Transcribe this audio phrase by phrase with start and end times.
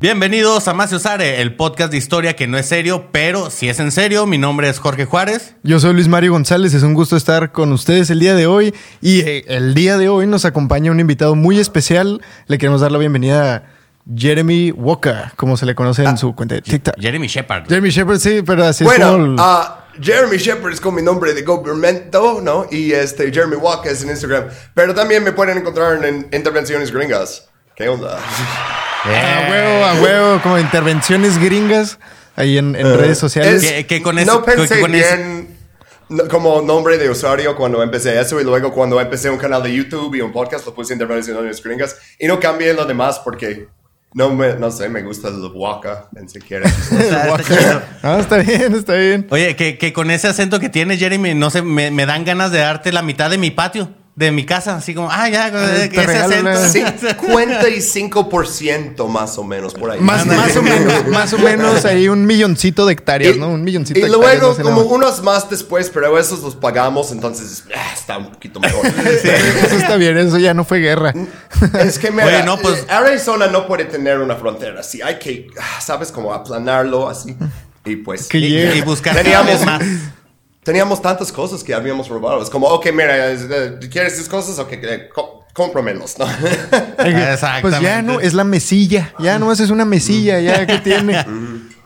[0.00, 3.78] Bienvenidos a Más Usare, el podcast de historia que no es serio, pero si es
[3.78, 4.26] en serio.
[4.26, 5.56] Mi nombre es Jorge Juárez.
[5.64, 8.72] Yo soy Luis Mario González, es un gusto estar con ustedes el día de hoy.
[9.02, 12.22] Y eh, el día de hoy nos acompaña un invitado muy especial.
[12.46, 13.77] Le queremos dar la bienvenida a
[14.16, 16.94] Jeremy Walker, como se le conoce en su cuenta de TikTok.
[16.98, 17.68] Jeremy Shepard.
[17.68, 21.02] Jeremy Shepard, sí, pero así es Bueno, como el- ah, Jeremy Shepard es con mi
[21.02, 22.66] nombre de gobierno, ¿no?
[22.70, 24.44] Y este, Jeremy Walker es en Instagram.
[24.74, 27.48] Pero también me pueden encontrar en Intervenciones Gringas.
[27.76, 28.16] ¿Qué onda?
[29.04, 31.98] a huevo, a huevo, como intervenciones gringas
[32.36, 33.62] ahí en, en redes sociales.
[33.62, 35.58] Es- Que- que con ese- no pensé que con bien
[36.30, 40.14] como nombre de usuario cuando empecé eso y luego cuando empecé un canal de YouTube
[40.14, 43.68] y un podcast lo puse Intervenciones Gringas y no cambié lo demás porque
[44.14, 46.66] no, me, no sé, me gusta el Waka, ni siquiera.
[46.90, 47.82] Está- está chido.
[48.02, 49.26] Ah, está bien, está bien.
[49.30, 52.50] Oye, que, que con ese acento que tiene Jeremy, no sé, me, me dan ganas
[52.50, 54.74] de darte la mitad de mi patio, de mi casa.
[54.76, 56.98] Así como, ah, ya, te ese regalo acento.
[57.28, 60.00] una- 55% más o menos por ahí.
[60.00, 63.48] Más, más o menos, más o menos ahí un milloncito de hectáreas, ¿no?
[63.48, 64.40] Un milloncito y de hectáreas.
[64.40, 64.94] luego, no sé como nada.
[64.94, 68.84] unos más después, pero esos los pagamos, entonces ah, está un poquito mejor.
[68.96, 71.14] Eso está bien, eso ya no fue guerra.
[71.78, 75.00] es que, mira, Oye, no, pues- Arizona no puede tener una frontera así.
[75.00, 76.10] Hay que, ah, ¿sabes?
[76.10, 77.36] Como aplanarlo así.
[77.84, 78.26] Y pues...
[78.26, 79.14] Que Y, y buscar
[79.64, 79.80] más.
[80.68, 82.42] Teníamos tantas cosas que habíamos robado.
[82.42, 84.58] Es como, ok, mira, eh, ¿quieres esas cosas?
[84.58, 85.08] Ok, eh,
[85.54, 86.26] cómpramelos, ¿no?
[86.28, 87.38] Exactamente.
[87.62, 89.14] Pues ya no, es la mesilla.
[89.18, 91.24] Ya no es una mesilla, ya que tiene.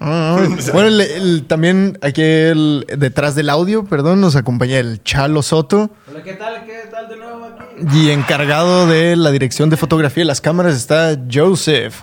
[0.00, 0.36] Ah,
[0.72, 5.88] bueno, el- el- también aquí el- detrás del audio, perdón, nos acompaña el Chalo Soto.
[6.10, 6.64] Hola, ¿qué tal?
[6.66, 7.98] ¿Qué tal de nuevo aquí?
[8.00, 12.02] Y encargado de la dirección de fotografía de las cámaras está Joseph.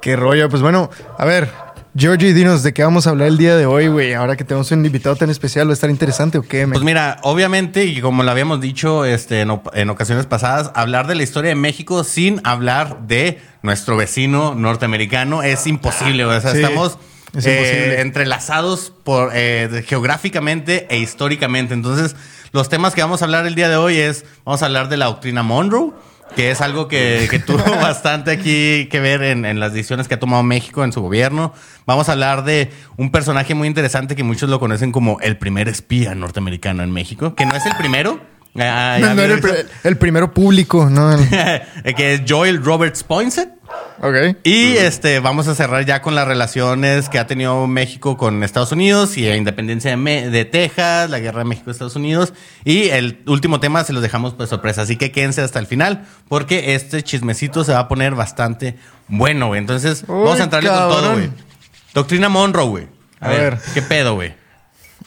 [0.00, 1.50] Qué rollo, pues bueno, a ver,
[1.98, 4.14] Georgie, dinos de qué vamos a hablar el día de hoy, güey.
[4.14, 6.58] Ahora que tenemos un invitado tan especial, ¿va a estar interesante o qué?
[6.58, 6.74] men?
[6.74, 11.16] Pues mira, obviamente, y como lo habíamos dicho este, en, en ocasiones pasadas, hablar de
[11.16, 16.24] la historia de México sin hablar de nuestro vecino norteamericano es imposible.
[16.24, 16.98] O sea, Sí, estamos
[17.34, 21.74] es eh, entrelazados por, eh, geográficamente e históricamente.
[21.74, 22.14] Entonces,
[22.52, 24.98] los temas que vamos a hablar el día de hoy es, vamos a hablar de
[24.98, 25.92] la doctrina Monroe,
[26.36, 30.14] que es algo que, que tuvo bastante aquí que ver en, en las decisiones que
[30.14, 31.52] ha tomado México en su gobierno.
[31.86, 35.68] Vamos a hablar de un personaje muy interesante que muchos lo conocen como el primer
[35.68, 38.20] espía norteamericano en México, que no es el primero.
[38.56, 39.38] Ah, no, no era
[39.84, 41.16] el, primero público, ¿no?
[41.96, 43.50] Que es Joel Roberts Poinsett.
[44.00, 44.36] ok.
[44.42, 48.72] Y este, vamos a cerrar ya con las relaciones que ha tenido México con Estados
[48.72, 52.32] Unidos y la independencia de, Me- de Texas, la guerra de México-Estados Unidos.
[52.64, 54.82] Y el último tema se los dejamos pues sorpresa.
[54.82, 58.76] Así que quédense hasta el final porque este chismecito se va a poner bastante
[59.06, 59.60] bueno, güey.
[59.60, 61.30] Entonces, vamos a entrarle con todo, güey.
[61.94, 62.88] Doctrina Monroe, güey.
[63.20, 63.58] A, A ver, ver.
[63.74, 64.34] ¿qué pedo, güey?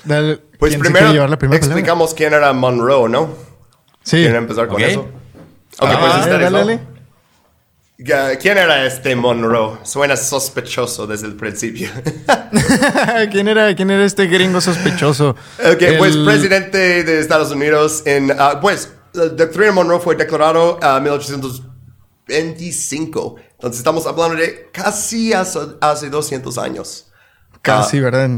[0.06, 1.76] Dale, Pues ¿quién se primero llevar la primera palabra?
[1.80, 3.30] explicamos quién era Monroe, ¿no?
[4.04, 4.18] Sí.
[4.18, 4.88] ¿Quieren empezar con Ok.
[4.88, 5.00] eso?
[5.02, 5.10] Ok,
[5.90, 6.80] Ah, pues dale, dale,
[8.40, 9.78] ¿Quién era este Monroe?
[9.84, 11.90] Suena sospechoso desde el principio.
[13.32, 15.32] ¿Quién, era, ¿Quién era este gringo sospechoso?
[15.60, 18.32] ok, pues El- presidente de Estados Unidos en...
[18.38, 23.36] ah, pues, la doctrina Monroe fue declarado en 1825.
[23.54, 27.08] Entonces estamos hablando de casi hace, hace 200 años.
[27.62, 28.30] Casi, ¿verdad?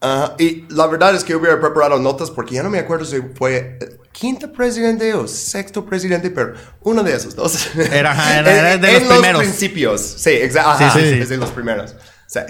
[0.00, 3.16] Ajá, y la verdad es que hubiera preparado notas porque ya no me acuerdo si
[3.34, 7.68] fue el quinto presidente o sexto presidente, pero uno de esos dos.
[7.76, 9.42] Era- era- era En- de los en primeros.
[9.42, 10.84] principios, sí, exacto.
[10.92, 11.20] Sí, sí, sí.
[11.22, 11.96] Es de los primeros.
[12.28, 12.40] Sí.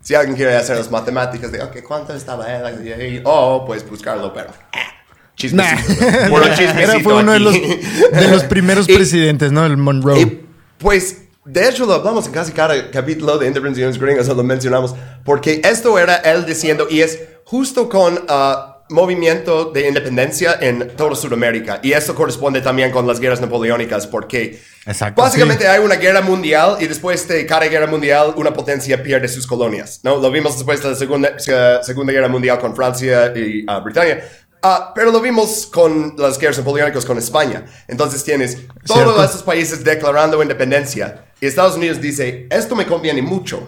[0.00, 2.86] Si alguien quiere hacer las matemáticas de, ok, ¿cuánto estaba él?
[2.86, 4.48] Y- Oh, pues buscarlo, pero...
[4.48, 4.82] Nah.
[5.36, 6.04] Chismecito.
[6.30, 9.64] Puro chismecito Era, fue uno de los, de los primeros Y- presidentes, ¿no?
[9.66, 10.20] El Monroe.
[10.20, 10.46] y,
[10.78, 14.94] pues, de hecho, lo hablamos en casi cada capítulo de Intervenciones Gringas, lo mencionamos,
[15.24, 21.16] porque esto era él diciendo, y es justo con ah, movimiento de independencia en toda
[21.16, 26.20] Sudamérica, y esto corresponde también con las guerras napoleónicas, porque Exacto, básicamente hay una guerra
[26.20, 30.18] mundial, y después de cada guerra mundial, una potencia pierde sus colonias, ¿no?
[30.18, 34.22] Lo vimos después de la Segunda, segunda Guerra Mundial con Francia y ah, Britania.
[34.60, 37.64] Ah, pero lo vimos con las guerras napoleónicas con España.
[37.86, 39.24] Entonces tienes todos Cierto.
[39.24, 41.27] estos países declarando independencia.
[41.40, 43.66] Y Estados Unidos dice, esto me conviene mucho.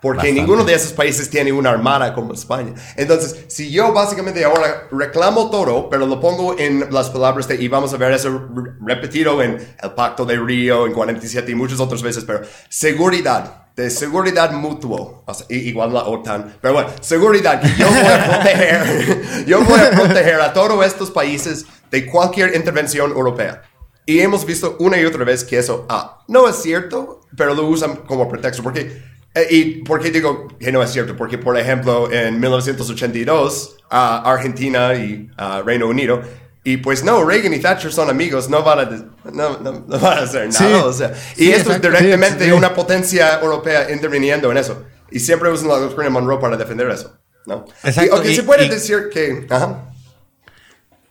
[0.00, 0.40] Porque Bastante.
[0.40, 2.72] ninguno de esos países tiene una armada como España.
[2.96, 7.66] Entonces, si yo básicamente ahora reclamo todo, pero lo pongo en las palabras de, y
[7.66, 11.80] vamos a ver eso re- repetido en el Pacto de Río, en 47 y muchas
[11.80, 16.90] otras veces, pero seguridad, de seguridad mutuo, o sea, i- igual la OTAN, pero bueno,
[17.00, 22.06] seguridad, que yo voy a proteger, yo voy a proteger a todos estos países de
[22.06, 23.62] cualquier intervención europea.
[24.08, 27.66] Y hemos visto una y otra vez que eso ah, no es cierto, pero lo
[27.66, 28.62] usan como pretexto.
[28.62, 29.02] Porque,
[29.34, 31.14] eh, ¿Y por qué digo que no es cierto?
[31.14, 36.22] Porque, por ejemplo, en 1982, ah, Argentina y ah, Reino Unido
[36.64, 38.84] y pues no, Reagan y Thatcher son amigos, no van a,
[39.30, 40.58] no, no, no van a hacer nada.
[40.58, 40.64] Sí.
[40.84, 44.84] o sea, y Sí, esto es directamente Sí, una potencia europea interviniendo en eso.
[45.10, 47.12] Y siempre usan la doctrina Monroe para defender eso.
[47.46, 47.64] ¿no?
[47.84, 49.46] Exacto, Y, ok, y- se puede y- decir que...
[49.48, 49.87] Ajá.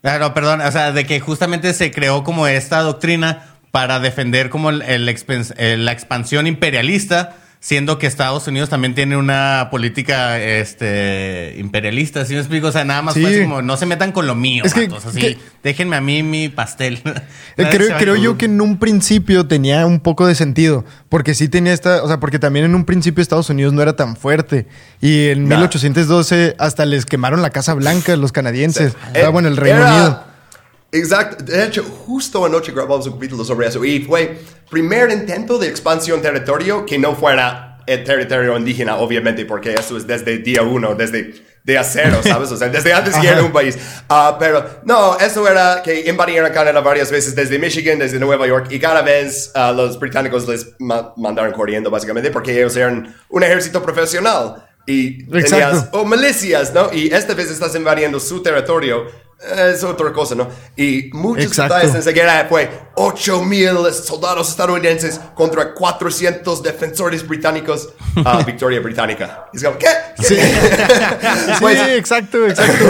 [0.07, 4.49] Ah, no, perdón, o sea, de que justamente se creó como esta doctrina para defender
[4.49, 9.67] como el, el expen- eh, la expansión imperialista, siendo que Estados Unidos también tiene una
[9.71, 12.67] política este, imperialista, ¿sí me explico?
[12.67, 13.21] O sea, nada más Sí.
[13.21, 16.01] fue así como, no se metan con lo mío, Es que- así, que- déjenme a
[16.01, 17.01] mí mi pastel.
[17.59, 21.49] Eh, creo creo yo que en un principio tenía un poco de sentido, porque sí
[21.49, 24.67] tenía esta, o sea, porque también en un principio Estados Unidos no era tan fuerte
[25.01, 25.55] y en Nah.
[25.57, 29.93] 1812 hasta les quemaron la Casa Blanca los canadienses, Eh, ah, bueno, el Reino era-
[29.95, 30.23] Unido.
[30.91, 31.43] Exacto.
[31.43, 33.83] De hecho, justo anoche grabamos un capítulo sobre eso.
[33.83, 34.39] Y fue
[34.69, 40.05] primer intento de expansión territorio que no fuera el territorio indígena, obviamente, porque eso es
[40.05, 42.49] desde día uno, desde de acero, ¿sabes?
[42.51, 43.77] O sea, desde antes que era un país.
[44.09, 48.67] Ah, pero no, eso era que invadieron Canadá varias veces desde Michigan, desde Nueva York,
[48.71, 53.43] y cada vez ah, los británicos les ma- mandaron corriendo, básicamente, porque ellos eran un
[53.43, 54.63] ejército profesional.
[54.85, 56.93] Y tenías, o milicias, ¿no?
[56.93, 59.26] Y esta vez estás invadiendo su territorio.
[59.39, 60.47] Es otra cosa, ¿no?
[60.75, 61.75] Y muchos Exacto.
[61.75, 67.89] batallas en esa guerra fue 8 mil soldados estadounidenses contra 400 defensores británicos.
[68.25, 69.45] Ah, victoria británica.
[69.53, 69.87] Y es como, ¿qué?
[70.23, 70.37] Sí.
[71.59, 72.85] Pues, sí, exacto, exacto.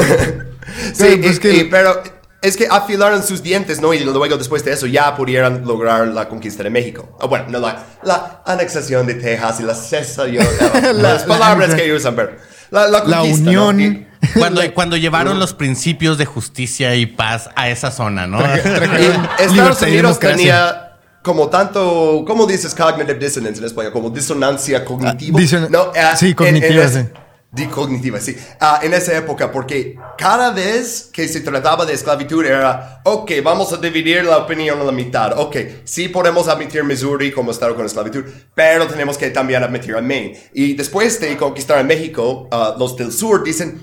[0.94, 2.02] Sí, Pero, pues, y- que- y- pero
[2.42, 3.94] es que afilaron sus dientes, ¿no?
[3.94, 7.18] Y luego después de eso ya pudieran lograr la conquista de México.
[7.20, 10.46] O bueno, no, la, la anexación de Texas y la cesión,
[10.82, 12.32] La- las palabras que usan, pero
[12.70, 13.80] la, la unión.
[13.82, 18.40] Y- Cuando, cuando llevaron los principios de justicia y paz a esa zona, ¿no?
[19.40, 20.84] Y Estados Unidos tenía
[21.24, 23.92] como tanto, ¿cómo dices cognitive dissonance en español?
[23.92, 25.38] Como disonancia cognitiva.
[25.38, 27.12] Ah, dison- ah, sí, en- cognitiva, en ese-
[27.56, 27.66] sí.
[27.66, 28.38] cognitiva, sí.
[28.62, 33.74] Ah, en esa época, porque cada vez que se trataba de esclavitud era, ok, vamos
[33.74, 35.38] a dividir la opinión a la mitad.
[35.38, 38.24] Ok, sí podemos admitir Missouri como estado con esclavitud,
[38.56, 40.40] pero tenemos que también admitir a Maine.
[40.54, 43.82] Y después de conquistar a México, ah, los del sur dicen,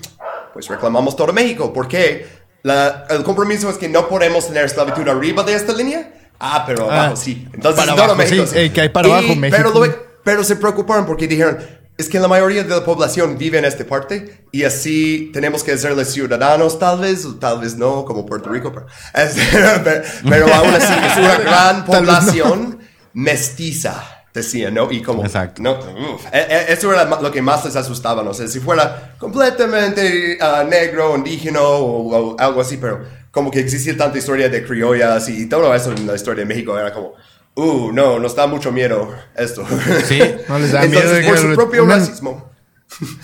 [0.55, 1.71] pues reclamamos todo México.
[1.73, 2.27] ¿Por qué?
[2.63, 6.11] La- el compromiso es que no podemos tener esclavitud arriba de esta línea.
[6.41, 7.47] Ah, pero Ah, abajo sí.
[7.53, 8.47] Entonces, para todo abajo, México.
[8.47, 9.57] sí, eh, que hay para abajo, México.
[9.63, 11.59] Pero, luego- pero se preocuparon porque dijeron,
[11.97, 15.73] es que la mayoría de la población vive en esta parte y así tenemos que
[15.73, 18.87] hacerles ciudadanos, tal vez, o tal vez no, como Puerto Rico, pero,
[19.85, 21.93] pero, pero aún así es una gran vez no.
[21.99, 22.79] población
[23.13, 24.03] mestiza.
[24.35, 24.91] Decía, ¿no?
[24.91, 25.63] Y como, Exacto.
[25.63, 29.15] no, uf, e- e- eso era lo que más les asustaba, no sé, si fuera
[29.17, 33.01] completamente ah, negro, indígena o, o algo así, pero
[33.31, 36.77] como que existía tanta historia de criollas y todo eso en la historia de México,
[36.77, 37.13] era como,
[37.55, 39.65] uh, no, nos da mucho miedo esto.
[40.07, 40.19] Sí.
[40.49, 42.53] No les da Entonces, miedo de por su propio una- racismo.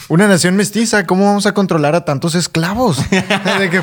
[0.09, 2.99] Una nación mestiza, ¿cómo vamos a controlar a tantos esclavos?
[3.11, 3.81] De que,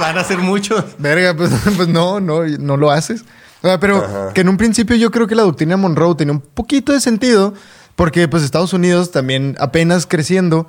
[0.00, 0.84] Van a ser muchos.
[0.98, 3.24] verga, pues, pues no, no, no lo haces.
[3.64, 6.42] O sea, pero que en un principio yo creo que la doctrina Monroe tenía un
[6.42, 7.54] poquito de sentido,
[7.96, 10.66] porque pues Estados Unidos también apenas creciendo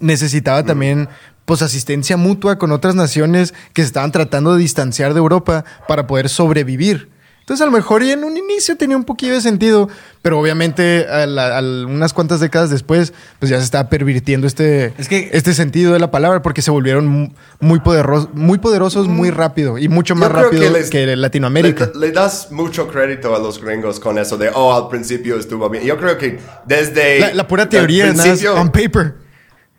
[0.00, 1.08] necesitaba también
[1.46, 6.06] pues asistencia mutua con otras naciones que se estaban tratando de distanciar de Europa para
[6.06, 7.08] poder sobrevivir.
[7.50, 9.88] Entonces a lo mejor y en un inicio tenía un poquillo de sentido,
[10.22, 14.46] pero obviamente a la- a la- unas cuantas décadas después pues ya se estaba pervirtiendo
[14.46, 18.58] este, Es que- este sentido de la palabra porque se volvieron mu- muy, poderosos, muy
[18.58, 21.90] poderosos muy rápido y mucho más rápido que, les- Latinoamérica.
[21.94, 25.68] Le, le das mucho crédito a los gringos con eso de, oh, al principio estuvo
[25.68, 25.82] bien.
[25.82, 27.18] Yo creo que desde...
[27.18, 29.16] la, la pura teoría, nada on paper.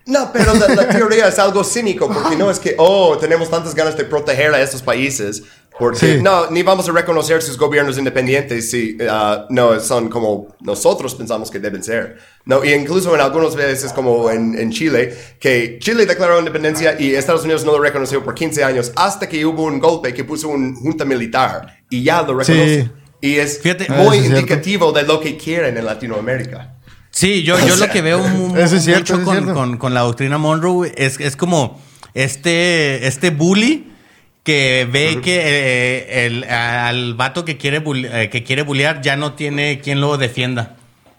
[0.08, 3.74] No, pero la, la teoría es algo cínico, porque no es que, oh, tenemos tantas
[3.76, 5.44] ganas de proteger a estos países,
[5.82, 6.22] porque Sí.
[6.22, 11.50] no, ni vamos a reconocer sus gobiernos independientes si ah, no son como nosotros pensamos
[11.50, 12.18] que deben ser.
[12.46, 17.14] No, y incluso en algunas veces, como en, en Chile, que Chile declaró independencia y
[17.16, 20.50] Estados Unidos no lo reconoció por 15 años, hasta que hubo un golpe que puso
[20.50, 22.84] un junta militar y ya lo reconoce.
[22.84, 22.92] Sí.
[23.22, 26.76] Y es Fíjate- Ah, muy es indicativo de lo que quieren en Latinoamérica.
[27.12, 28.20] Sí, yo, yo lo que veo
[28.56, 31.82] es cierto, mucho con, con- con la doctrina Monroe es, es como
[32.14, 33.91] este, este bully
[34.44, 39.34] que ve que eh, el, al vato que quiere, eh, que quiere bullear ya no
[39.34, 40.76] tiene quien lo defienda.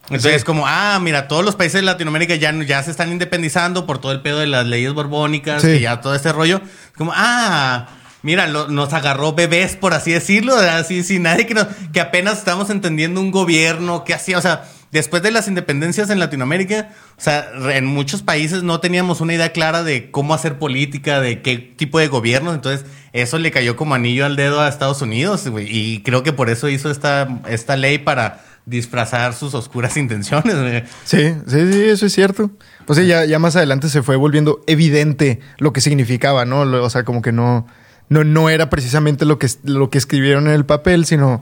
[0.07, 3.87] Entonces es como, ah, mira, todos los países de Latinoamérica ya, ya se están independizando
[3.87, 5.69] por todo el pedo de las leyes borbónicas Sí.
[5.69, 6.61] y ya todo este rollo.
[6.99, 7.87] Como, ah,
[8.23, 12.39] mira, lo- nos agarró bebés, por así decirlo, así sin nadie que, nos- que apenas
[12.39, 17.21] estamos entendiendo un gobierno que hacía, o sea, después de las independencias en Latinoamérica, o
[17.21, 21.57] sea, en muchos países no teníamos una idea clara de cómo hacer política, de qué
[21.57, 22.53] tipo de gobierno.
[22.53, 25.49] Entonces, eso le cayó como anillo al dedo a Estados Unidos.
[25.67, 30.85] Y creo que por eso hizo esta, esta ley para disfrazar sus oscuras intenciones.
[31.05, 32.51] Sí, sí, sí, eso es cierto.
[32.87, 36.61] Pues sí, ya, ya más adelante se fue volviendo evidente lo que significaba, ¿no?
[36.61, 37.67] O sea, como que no,
[38.11, 41.41] no, no era precisamente lo que, lo que escribieron en el papel, sino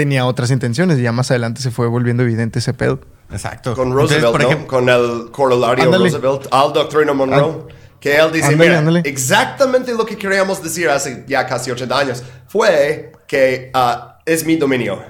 [0.00, 0.98] tenía otras intenciones.
[0.98, 3.00] Y ya más adelante se fue volviendo evidente ese pedo.
[3.30, 3.74] Exacto.
[3.74, 4.48] Con Entonces, Roosevelt, por ¿no?
[4.48, 6.10] ejemplo, Con el corolario Ándale.
[6.10, 7.66] Roosevelt al doctrina Monroe.
[8.00, 9.02] que él dice, ándale, mira, ándale.
[9.04, 14.56] exactamente lo que queríamos decir hace ya casi 80 años fue que ah, es mi
[14.56, 15.00] dominio.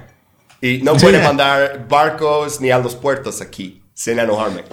[0.61, 1.07] Y no Sí.
[1.07, 4.65] puede mandar barcos ni a los puertos aquí sin enojarme.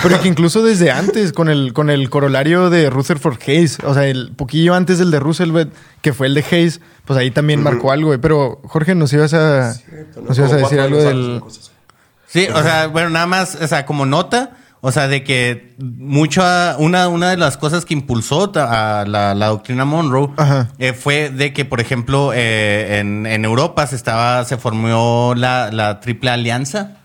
[0.00, 4.06] Pero que incluso desde antes, con el, con el corolario de Rutherford Hayes, o sea,
[4.06, 7.92] el poquillo antes del de Roosevelt, que fue el de Hayes, pues ahí también marcó
[7.92, 8.18] algo, güey.
[8.18, 9.74] Pero, Jorge, nos ibas a,
[10.26, 11.42] nos ibas a decir algo del...
[12.26, 16.76] Sí, o sea, bueno, nada más, o sea, como nota, o sea, de que mucha,
[16.78, 20.30] una, una de las cosas que impulsó a la, la doctrina Monroe
[20.78, 25.70] eh, fue de que, por ejemplo, eh, en, en Europa se estaba, se formó la,
[25.70, 26.96] la Triple Alianza.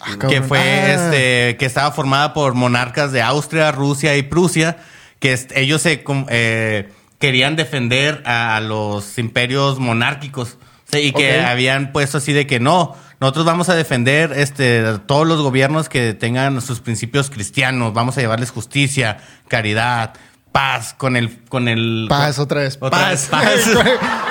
[0.00, 0.94] Ah, que fue Ah.
[0.94, 4.76] este que estaba formada por monarcas de Austria, Rusia y Prusia,
[5.18, 6.88] que ellos se eh,
[7.18, 12.96] querían defender a, los imperios monárquicos sea, y que habían puesto así de que no,
[13.20, 18.20] nosotros vamos a defender este todos los gobiernos que tengan sus principios cristianos, vamos a
[18.20, 20.14] llevarles justicia, caridad,
[20.58, 22.78] paz con el con el Paz, otra vez.
[22.80, 23.62] Otra vez, paz.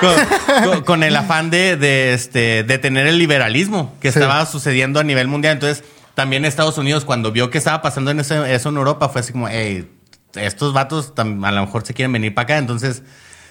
[0.00, 4.18] con, con- con el afán de, de, este, de tener el liberalismo que Sí.
[4.18, 5.54] estaba sucediendo a nivel mundial.
[5.54, 9.22] Entonces, también Estados Unidos, cuando vio que estaba pasando en ese- eso en Europa, fue
[9.22, 9.90] así como, hey,
[10.34, 12.58] estos vatos a lo mejor se quieren venir para acá.
[12.58, 13.02] Entonces,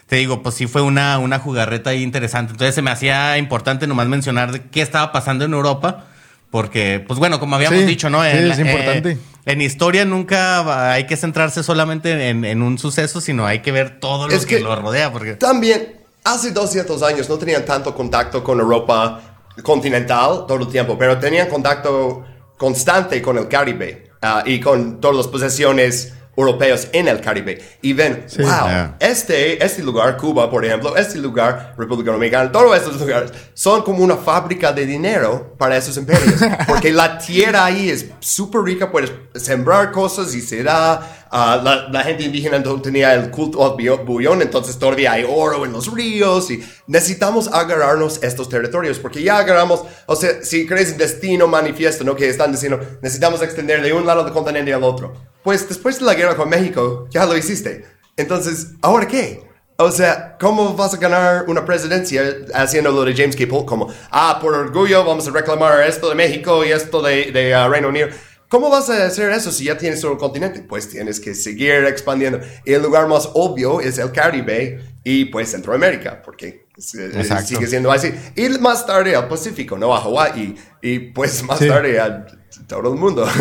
[0.05, 2.51] te digo, pues sí fue una, una jugarreta ahí interesante.
[2.51, 6.05] Entonces, se me hacía importante nomás mencionar de qué estaba pasando en Europa.
[6.51, 8.21] Porque, pues bueno, como habíamos Sí, dicho, ¿no?
[8.21, 9.11] sí, es importante.
[9.13, 13.71] eh, en historia nunca hay que centrarse solamente en, en un suceso, sino hay que
[13.71, 15.11] ver todo lo Es que, que- lo rodea.
[15.11, 19.21] Porque También, hace 200 años no tenían tanto contacto con Europa
[19.63, 22.23] continental todo el tiempo, pero tenían contacto
[22.57, 27.59] constante con el Caribe ah, y con todas las posesiones europeas en el Caribe.
[27.81, 28.95] Y ven, wow, Yeah.
[28.99, 34.03] este, este lugar, Cuba, por ejemplo, este lugar, República Dominicana, todos estos lugares son como
[34.03, 36.39] una fábrica de dinero para esos imperios.
[36.67, 41.16] Porque la tierra ahí es súper rica, puedes sembrar cosas y se da.
[41.31, 45.73] Ah, la, gente indígena no tenía el culto al bullón, entonces todavía hay oro en
[45.73, 50.97] los ríos y necesitamos agarrarnos estos territorios porque ya agarramos, o sea, si crees en
[50.97, 52.15] destino manifiesto, ¿no?
[52.15, 55.13] Que están diciendo, necesitamos extender de un lado del continente al otro.
[55.43, 57.85] Pues después de la guerra con México, ya lo hiciste.
[58.15, 59.47] Entonces, ¿ahora qué?
[59.79, 62.23] O sea, ¿cómo vas a ganar una presidencia
[62.55, 63.45] haciendo lo de James K.
[63.47, 63.67] Polk?
[63.67, 67.67] Como, ah, por orgullo vamos a reclamar esto de México y esto de, de ah,
[67.67, 68.07] Reino Unido.
[68.49, 70.61] ¿Cómo vas a hacer eso si ya tienes todo el continente?
[70.61, 72.39] Pues tienes que seguir expandiendo.
[72.63, 77.47] El lugar más obvio es el Caribe y pues Centroamérica, porque es- eh, Exacto.
[77.47, 78.11] sigue siendo así.
[78.35, 79.95] Y más tarde al Pacífico, ¿no?
[79.95, 81.67] A Hawái y pues más Sí.
[81.67, 82.25] tarde a
[82.67, 83.25] todo el mundo.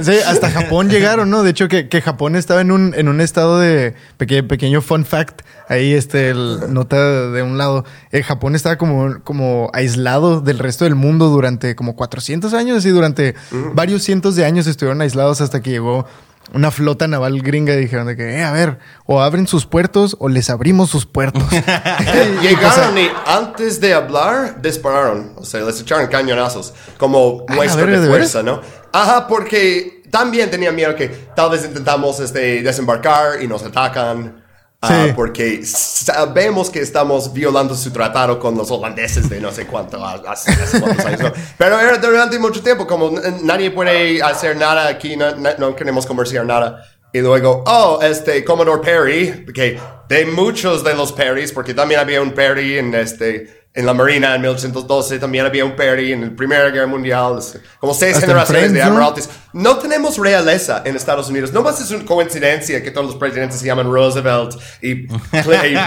[0.00, 1.42] Sí, hasta Japón llegaron, ¿no?
[1.44, 5.04] De hecho, que, que Japón estaba en un, en un estado de peque- pequeño fun
[5.04, 5.42] fact.
[5.68, 7.84] Ahí, este, el- nota de un lado.
[8.10, 12.90] Eh, Japón estaba como, como aislado del resto del mundo durante como 400 años y
[12.90, 13.34] durante
[13.74, 16.06] varios cientos de años estuvieron aislados hasta que llegó
[16.52, 20.16] una flota naval gringa y dijeron de que, eh, a ver, o abren sus puertos
[20.20, 21.42] o les abrimos sus puertos.
[22.42, 28.00] Llegaron y antes de hablar dispararon, o sea, les echaron cañonazos como Ah, muestra de
[28.00, 28.60] ¿de fuerza, ¿no?
[28.92, 34.43] Ajá, porque también tenían miedo que tal vez intentamos este, desembarcar y nos atacan.
[34.84, 35.12] Ah, Sí.
[35.14, 40.52] porque sabemos que estamos violando su tratado con los holandeses de no sé cuánto, hace,
[40.52, 41.20] hace cuántos años.
[41.22, 41.32] ¿no?
[41.58, 43.12] Pero era durante mucho tiempo, como
[43.42, 46.84] nadie puede hacer nada aquí, no- no queremos comerciar nada.
[47.14, 49.78] Y luego, oh, este Commodore Perry, que
[50.08, 54.34] de muchos de los Perrys, porque también había un Perry en, este, en la Marina
[54.34, 57.38] en 1812, también había un Perry en la Primera Guerra Mundial,
[57.78, 59.78] como seis generaciones de Friends, ¿no?
[59.78, 61.52] tenemos realeza en Estados Unidos.
[61.52, 65.06] No más es una coincidencia que todos los presidentes se llaman Roosevelt y, y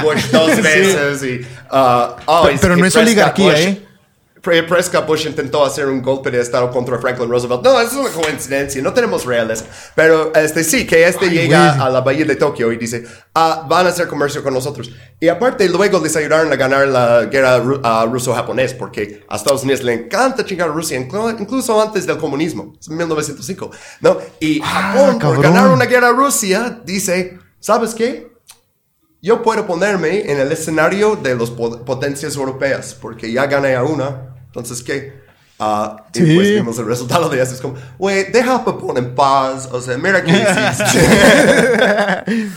[0.02, 1.24] Bush dos veces.
[1.24, 1.42] Y,
[1.72, 3.87] uh, oh, Pero- y- pero y no es oligarquía, Bush- ¿eh?
[4.48, 7.62] Pre- Prescott Bush intentó hacer un golpe de estado contra Franklin Roosevelt.
[7.66, 8.82] No, es una coincidencia.
[8.82, 9.66] No tenemos realeza.
[9.94, 11.82] Pero este sí, que este Ay, llega güey.
[11.86, 13.04] a la bahía de Tokio y dice,
[13.36, 14.90] ah, van a hacer comercio con nosotros.
[15.20, 19.64] Y aparte, luego les ayudaron a ganar la guerra ru- ah, ruso-japonés, porque a Estados
[19.64, 24.18] Unidos le encanta chingar a Rusia, inclu- incluso antes del comunismo, es 1905, ¿no?
[24.40, 28.32] Y Japón, por ganar una guerra a Rusia, dice, ¿sabes qué?
[29.22, 34.36] Yo puedo ponerme en el escenario de las potencias europeas, porque ya gané a una,
[34.48, 35.26] entonces, ¿qué?
[35.60, 36.24] Ah, Sí.
[36.24, 37.54] Y pues vimos el resultado de eso.
[37.54, 39.68] Es como, güey, deja a Japón en paz.
[39.72, 41.00] O sea, mira qué hiciste.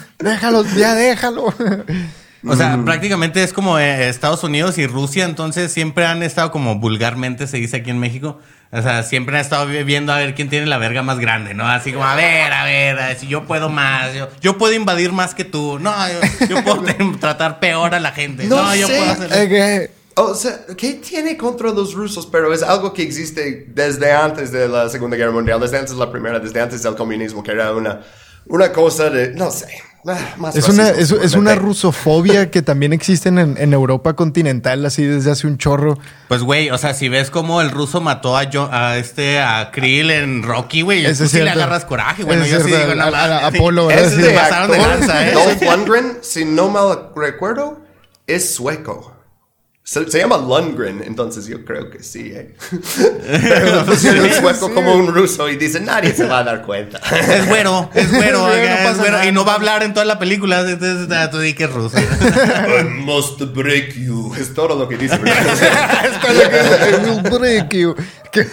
[0.18, 1.54] Déjalo, ya déjalo.
[2.46, 2.84] O sea, Mm.
[2.86, 7.58] prácticamente es como eh, Estados Unidos y Rusia, entonces siempre han estado como vulgarmente se
[7.58, 8.38] dice aquí en México.
[8.72, 11.52] O sea, siempre han estado vi- viendo a ver quién tiene la verga más grande,
[11.54, 11.66] ¿no?
[11.68, 14.72] Así como, a ver, a ver, a ver, si yo puedo más, yo, yo puedo
[14.74, 15.78] invadir más que tú.
[15.80, 16.82] No, yo, yo puedo
[17.20, 18.44] tratar peor a la gente.
[18.44, 18.96] No, No yo sé.
[18.98, 19.32] puedo hacer...
[19.34, 22.26] Eh, que- O sea, ¿qué tiene contra los rusos?
[22.26, 25.98] Pero es algo que existe desde antes de la Segunda Guerra Mundial, desde antes de
[25.98, 28.00] la Primera, desde antes del comunismo, que era una,
[28.46, 29.66] una cosa de, no sé,
[30.06, 34.84] ah, más Es una, es, es una rusofobia que también existe en, en Europa continental,
[34.86, 35.98] así desde hace un chorro.
[36.28, 39.70] Pues, güey, o sea, si ves cómo el ruso mató a, Jo- a este, a
[39.70, 42.94] Krill en Rocky, güey, Ese tú sí le agarras coraje, bueno, Es yo sí digo,
[42.94, 43.56] no a- a- a mames, sí.
[43.58, 44.04] Apolo, ¿verdad?
[44.04, 44.22] Ese Sí.
[44.22, 45.32] de pasaron de lanza, ¿eh?
[45.32, 47.80] Dolph Lundgren, si no mal recuerdo,
[48.26, 49.16] es sueco.
[49.90, 52.54] Se, se llama Lundgren, entonces yo creo que sí, ¿eh?
[53.26, 56.62] Pero lo pusieron en sueco como un ruso y dicen, nadie se va a dar
[56.62, 56.98] cuenta.
[56.98, 59.26] Es güero, es Es acá, no es nada.
[59.26, 61.72] y no va a hablar en toda la película, entonces ah, tú di que es
[61.72, 61.98] ruso.
[61.98, 64.32] I must break you.
[64.36, 65.16] Es todo lo que dice.
[65.16, 67.96] I will break you.
[68.30, 68.46] Qué,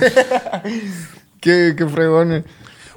[1.40, 2.46] qué, qué fregón.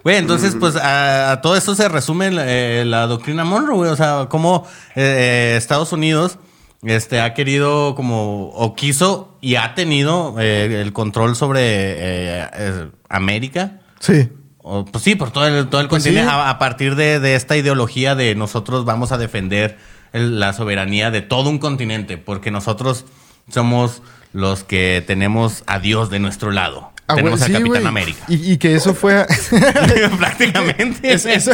[0.03, 3.91] Güey, entonces, pues a, a todo esto se resume eh, la doctrina Monroe, güey.
[3.91, 4.67] O sea, cómo
[4.97, 6.39] eh, Estados Unidos
[6.83, 12.89] este, ha querido como, o quiso y ha tenido eh, el control sobre eh, eh,
[13.09, 13.81] América.
[13.99, 14.29] Sí.
[14.63, 16.37] O, pues sí, por todo el, todo el Pues continente, sí.
[16.37, 19.79] a, a partir de, de esta ideología de nosotros vamos a defender
[20.13, 23.05] el- la soberanía de todo un continente, porque nosotros
[23.51, 26.93] somos los que tenemos a Dios de nuestro lado.
[27.13, 27.87] Ah, tenemos al sí, Capitán.
[27.87, 28.25] América.
[28.29, 29.27] Y, y que eso fue.
[30.19, 31.13] Prácticamente.
[31.13, 31.51] Es- eso,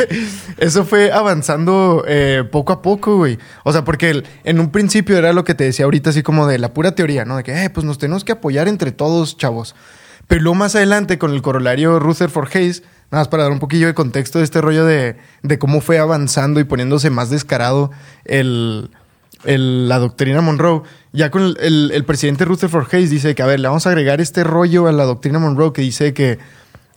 [0.58, 3.38] eso fue avanzando eh, poco a poco, güey.
[3.64, 6.46] O sea, porque el- en un principio era lo que te decía ahorita, así como
[6.46, 7.36] de la pura teoría, ¿no?
[7.36, 9.74] De que, eh, pues nos tenemos que apoyar entre todos, chavos.
[10.26, 13.88] Pero luego más adelante, con el corolario Rutherford Hayes, nada más para dar un poquillo
[13.88, 17.90] de contexto de este rollo de, de cómo fue avanzando y poniéndose más descarado
[18.24, 18.90] el,
[19.44, 20.82] el- la doctrina Monroe.
[21.12, 24.20] Ya con el, el- presidente Rutherford Hayes dice que, a ver, le vamos a agregar
[24.20, 26.38] este rollo a la doctrina Monroe que dice que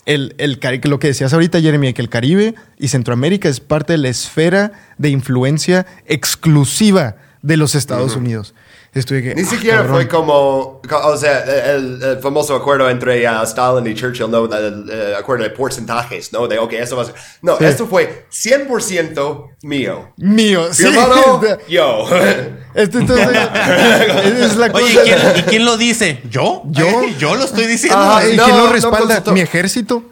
[0.06, 4.00] el, el, lo que decías ahorita, Jeremy, que el Caribe y Centroamérica es parte de
[4.00, 8.54] la esfera de influencia exclusiva de los Estados Unidos.
[8.94, 9.96] Estoy que, Ni ah, siquiera cabrón.
[9.96, 11.40] fue como, co- o sea,
[11.74, 14.46] el, el famoso acuerdo entre uh, Stalin y Churchill, ¿no?
[14.46, 16.48] El, el acuerdo de porcentajes, ¿no?
[16.48, 17.16] De, ok, eso va a ser.
[17.42, 17.66] No, Sí.
[17.66, 20.14] esto fue 100% mío.
[20.18, 20.72] mío.
[20.72, 20.84] Sí.
[20.84, 22.06] Firmado yo.
[22.76, 23.28] Este, entonces,
[24.40, 24.84] es la cosa.
[24.84, 26.24] Oye, ¿y quién, y quién lo dice?
[26.28, 26.64] ¿Yo?
[26.72, 26.88] ¿Yo?
[27.04, 28.00] Eh, ¿Yo lo estoy diciendo?
[28.00, 28.28] Ajá.
[28.28, 29.00] ¿Y no, quién lo no respalda?
[29.00, 29.32] consultó.
[29.32, 30.04] ¿Mi ejército?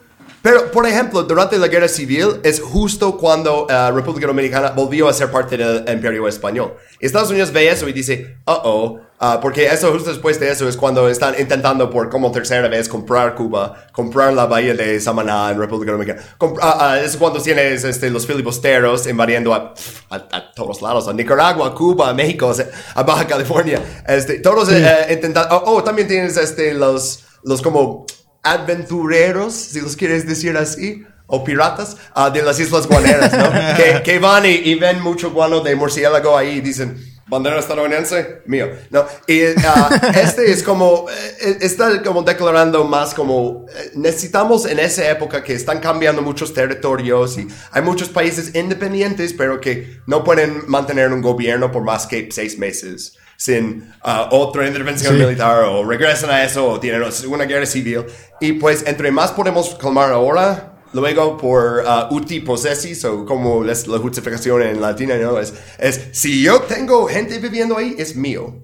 [0.41, 5.13] Pero, por ejemplo, durante la Guerra Civil es justo cuando uh, República Dominicana volvió a
[5.13, 6.73] ser parte del Imperio Español.
[6.99, 10.75] Estados Unidos ve eso y dice, uh-oh, uh, porque eso justo después de eso es
[10.75, 15.59] cuando están intentando por como tercera vez comprar Cuba, comprar la bahía de Samaná en
[15.59, 16.23] República Dominicana.
[16.39, 19.75] Com- ah, ah, es cuando tienes este, los filibusteros invadiendo a,
[20.09, 22.51] a, a todos lados, a Nicaragua, a Cuba, a México,
[22.95, 23.79] a Baja California.
[24.07, 25.55] Este, todos eh, intentando...
[25.55, 28.07] Oh, oh, también tienes este, los, los como
[28.43, 33.51] aventureros, si los quieres decir así, o piratas, ah, de las Islas Guaneras, ¿no?
[33.77, 38.41] que, que van y, y ven mucho guano de murciélago ahí y dicen, bandera estadounidense,
[38.45, 39.05] mío, ¿no?
[39.25, 45.09] Y ah, este es como, eh, está como declarando más como, eh, necesitamos en esa
[45.09, 50.63] época que están cambiando muchos territorios y hay muchos países independientes, pero que no pueden
[50.67, 55.19] mantener un gobierno por más que seis meses sin ah, otra intervención Sí.
[55.23, 58.03] militar o regresan a eso o tienen una guerra civil.
[58.39, 63.87] Y pues entre más podemos calmar ahora, luego por uh, uti possessis o como es
[63.87, 65.39] la justificación en latina, ¿no?
[65.39, 68.63] Es, es si yo tengo gente viviendo ahí, es mío.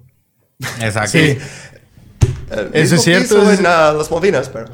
[0.80, 1.10] Exacto.
[1.10, 1.36] Sí.
[2.50, 4.66] Eh, Eso es cierto, que hizo es- en ah, las Malvinas, pero...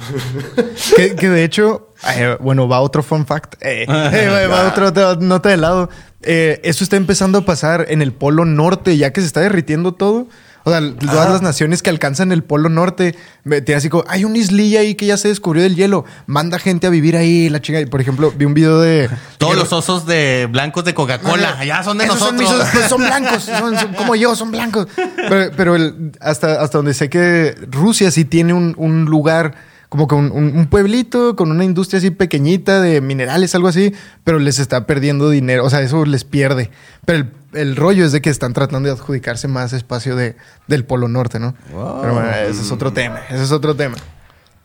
[0.97, 3.55] Que, que de hecho, eh, bueno, va otro fun fact.
[3.61, 5.91] Eh, eh, va, otro, otra nota de lado.
[6.23, 9.93] Eh, eso está empezando a pasar en el Polo Norte, ya que se está derritiendo
[9.93, 10.27] todo.
[10.67, 14.25] O sea, todas las naciones que alcanzan el Polo Norte, me- tiene así como, hay
[14.25, 17.61] una islilla ahí que ya se descubrió del hielo, manda gente a vivir ahí, la
[17.61, 17.81] chinga.
[17.91, 19.11] Por ejemplo, vi un video de...
[19.37, 22.41] Todos los osos de blancos de Coca-Cola, ya son de Esos nosotros.
[22.41, 24.87] mis- pues, son blancos, son, son como yo, son blancos.
[25.17, 29.57] Pero, pero el- hasta, hasta donde sé que Rusia sí tiene un, un lugar,
[29.95, 33.95] como que un, un- un pueblito con una industria así pequeñita de minerales, algo así,
[34.25, 36.69] pero les está perdiendo dinero, o sea, eso les pierde.
[37.07, 40.35] Pero el, el rollo es de que están tratando de adjudicarse más espacio de,
[40.67, 41.55] del Polo Norte, ¿no?
[41.69, 43.95] Pero bueno, ese es otro tema, ese es otro tema.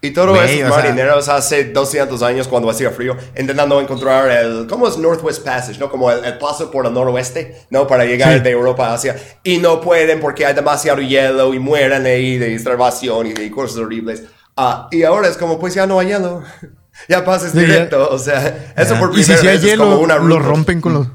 [0.02, 4.32] Y todos Güey, esos o sea- marineros hace 200 años cuando hacía frío, intentando encontrar
[4.32, 5.78] el, ¿cómo es Northwest Passage?
[5.78, 5.92] ¿No?
[5.92, 7.86] Como el, el paso por el noroeste, ¿no?
[7.86, 8.39] Para llegar Sí.
[8.39, 9.15] de Europa a Asia.
[9.44, 13.78] Y no pueden porque hay demasiado hielo y mueren ahí de starvación y de cosas
[13.78, 14.24] horribles.
[14.62, 16.43] Ah, y ahora es como, pues ya no hay hielo.
[17.08, 17.63] ya pasas Sí, ya.
[17.65, 18.10] directo.
[18.12, 20.38] O sea, eso por Y si primera sí hay vez es como hielo, una lo
[20.38, 20.48] ruta.
[20.50, 21.08] rompen con los...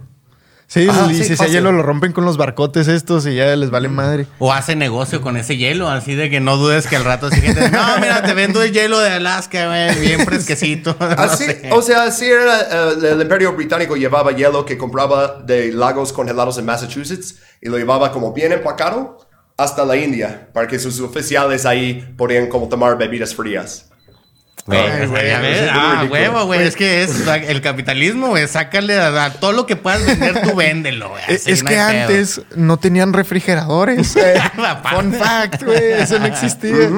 [0.66, 1.52] Sí, Ajá, y sí, si fácil.
[1.52, 4.26] hielo, lo rompen con los barcotes estos y ya les vale madre.
[4.38, 7.38] O hace negocio con ese hielo, así de que no dudes que al rato así
[7.42, 10.96] gente, no, mira, te vendo el hielo de Alaska, güey, bien fresquecito.
[11.00, 11.68] No Así, sé.
[11.70, 16.57] o sea, así era eh, el imperio británico llevaba hielo que compraba de lagos congelados
[16.59, 19.18] en Massachusetts y lo llevaba como bien empacado
[19.56, 23.90] hasta la India para que sus oficiales ahí podían como tomar bebidas frías.
[24.66, 25.18] Ay, es muy
[25.70, 29.76] ah, huevo, güey, es que es el capitalismo, güey, sácale a, a todo lo que
[29.76, 31.22] puedas vender, tú véndelo, güey.
[31.28, 31.82] Es, es que pedo.
[31.82, 34.16] antes no tenían refrigeradores.
[34.16, 34.40] Eh.
[34.90, 36.90] Fun fact, güey, eso no existía.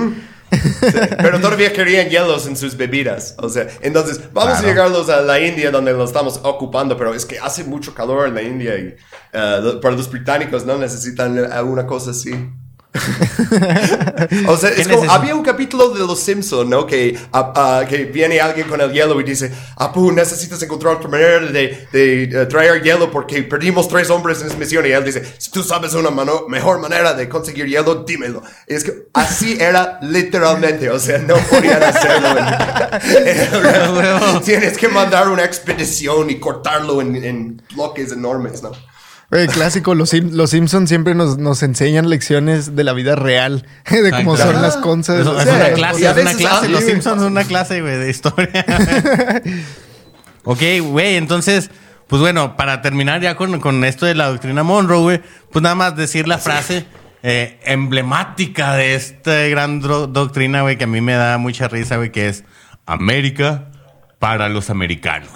[1.18, 3.34] Pero todavía querían hielos en sus bebidas.
[3.38, 4.66] O sea, entonces vamos Claro.
[4.66, 8.28] a llegarlos a la India donde lo estamos ocupando, pero es que hace mucho calor
[8.28, 8.94] en la India y
[9.32, 12.30] eh, para los británicos no necesitan alguna cosa así.
[14.48, 15.10] o sea, ¿Qué es como, necesitan?
[15.10, 16.86] había un capítulo de Los Simpson, ¿no?
[16.86, 21.08] Que, ah, ah, que viene alguien con el hielo y dice, Apu, necesitas encontrar otra
[21.08, 24.86] manera de, de, eh, traer hielo porque perdimos tres hombres en esa misión.
[24.86, 28.42] Y él dice, si tú sabes una mano- mejor manera de conseguir hielo, dímelo.
[28.68, 32.28] Y es que así era literalmente, o sea, no podían hacerlo.
[32.38, 32.46] en-
[34.44, 38.72] Tienes que mandar una expedición y cortarlo en, en bloques enormes, ¿no?
[39.52, 44.10] Clásico, los, Sim- los Simpsons siempre nos, nos enseñan lecciones de la vida real, de
[44.12, 45.20] cómo son las cosas.
[45.20, 46.68] Es, es una clase, es clase.
[46.68, 48.64] Los Simpsons es una clase, güey, de historia.
[50.44, 51.70] ok, güey, entonces,
[52.06, 55.74] pues bueno, para terminar ya con, con esto de la doctrina Monroe, güey, pues nada
[55.74, 56.86] más decir la frase
[57.22, 62.12] eh, emblemática de esta gran doctrina, güey, que a mí me da mucha risa, güey,
[62.12, 62.44] que es
[62.86, 63.70] América
[64.20, 65.30] para los americanos.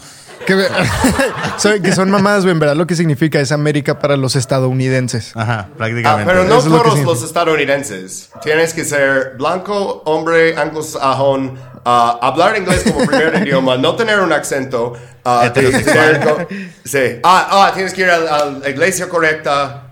[0.46, 0.56] Que,
[1.82, 2.52] que son mamadas, güey.
[2.52, 5.32] En verdad lo que significa es América para los estadounidenses.
[5.36, 6.24] Ajá, Ah, prácticamente.
[6.32, 7.10] pero no Eso lo todos significa.
[7.12, 8.30] los estadounidenses.
[8.42, 14.32] Tienes que ser blanco, hombre, anglosajón, ah, hablar inglés como primer idioma, no tener un
[14.32, 14.94] acento.
[15.24, 16.46] ah, Heterosexual.
[16.84, 16.98] sí.
[17.22, 19.86] Ah, ah, tienes que ir a, a la iglesia correcta.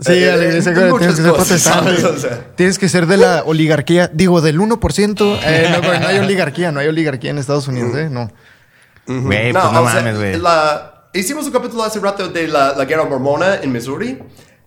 [0.00, 1.96] Sí, Eh, a la eh, iglesia eh, tienes que ser cosas, protestante.
[2.00, 2.04] ¿sabes?
[2.16, 5.38] O sea, Tienes que ser de la oligarquía, digo, del 1%.
[5.44, 8.08] Eh, no, no hay oligarquía, no hay oligarquía en Estados Unidos, ¿eh?
[8.10, 8.30] No.
[9.06, 10.38] Güey, pues no o sea, mames, güey.
[10.38, 14.18] la- hicimos un capítulo hace rato de la, la guerra mormona en Missouri.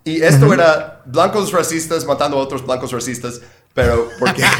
[0.04, 3.41] Y esto era blancos racistas matando a otros blancos racistas.
[3.73, 4.41] Pero porque...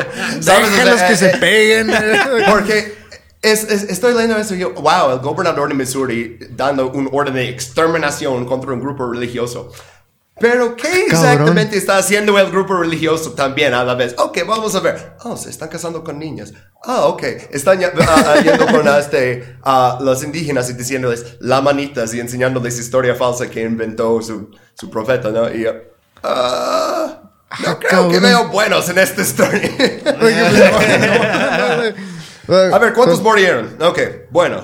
[0.40, 0.40] ¿sabes?
[0.40, 1.90] O sea, Déjalos que eh, se eh, peguen.
[2.50, 2.94] Porque
[3.42, 7.34] es- es- estoy leyendo eso y yo, wow, el gobernador de Missouri dando un orden
[7.34, 9.72] de exterminación contra un grupo religioso.
[10.38, 11.04] Pero, ¿qué Cabrón.
[11.10, 14.14] exactamente está haciendo el grupo religioso también a la vez?
[14.18, 15.14] Ok, vamos a ver.
[15.24, 16.52] Oh, se están casando con niñas.
[16.84, 17.22] Ah, ok.
[17.50, 23.14] Están ah, yendo con este, a los indígenas y diciéndoles la manitas y enseñándoles historia
[23.14, 25.50] falsa que inventó su, su profeta, ¿no?
[25.50, 25.66] Y
[26.22, 27.20] ah,
[27.64, 29.70] no Ah, creo que veo buenos en esta historia.
[32.48, 33.76] A ver, ¿cuántos murieron?
[33.80, 33.98] Ok,
[34.30, 34.62] bueno.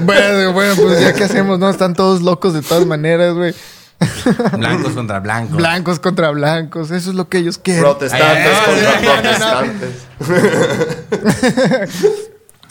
[0.00, 1.70] Bueno, bueno, pues ya que hacemos, ¿no?
[1.70, 3.54] Están todos locos de todas maneras, güey.
[4.56, 5.56] Blancos contra blancos.
[5.56, 7.82] Blancos contra blancos, eso es lo que ellos quieren.
[7.82, 10.06] protestantes ay, contra ay, protestantes.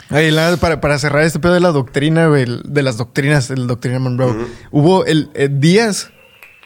[0.09, 3.57] Ay, la- para, para cerrar este pedo de la doctrina, el- de las doctrinas, de
[3.57, 4.35] la doctrina Monroe,
[4.71, 6.11] hubo el, eh, Díaz,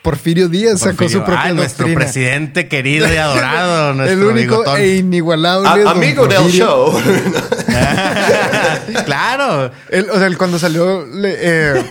[0.03, 1.19] Porfirio Díaz sacó Porfirio.
[1.19, 1.99] su propia Ay, nuestro doctrina.
[2.05, 3.93] presidente querido y adorado.
[3.95, 4.79] nuestro el único bigotón.
[4.79, 5.67] e inigualable.
[5.67, 6.93] A- amigo del show.
[9.05, 9.71] claro.
[10.11, 11.83] O sea, él cuando salió, le- eh,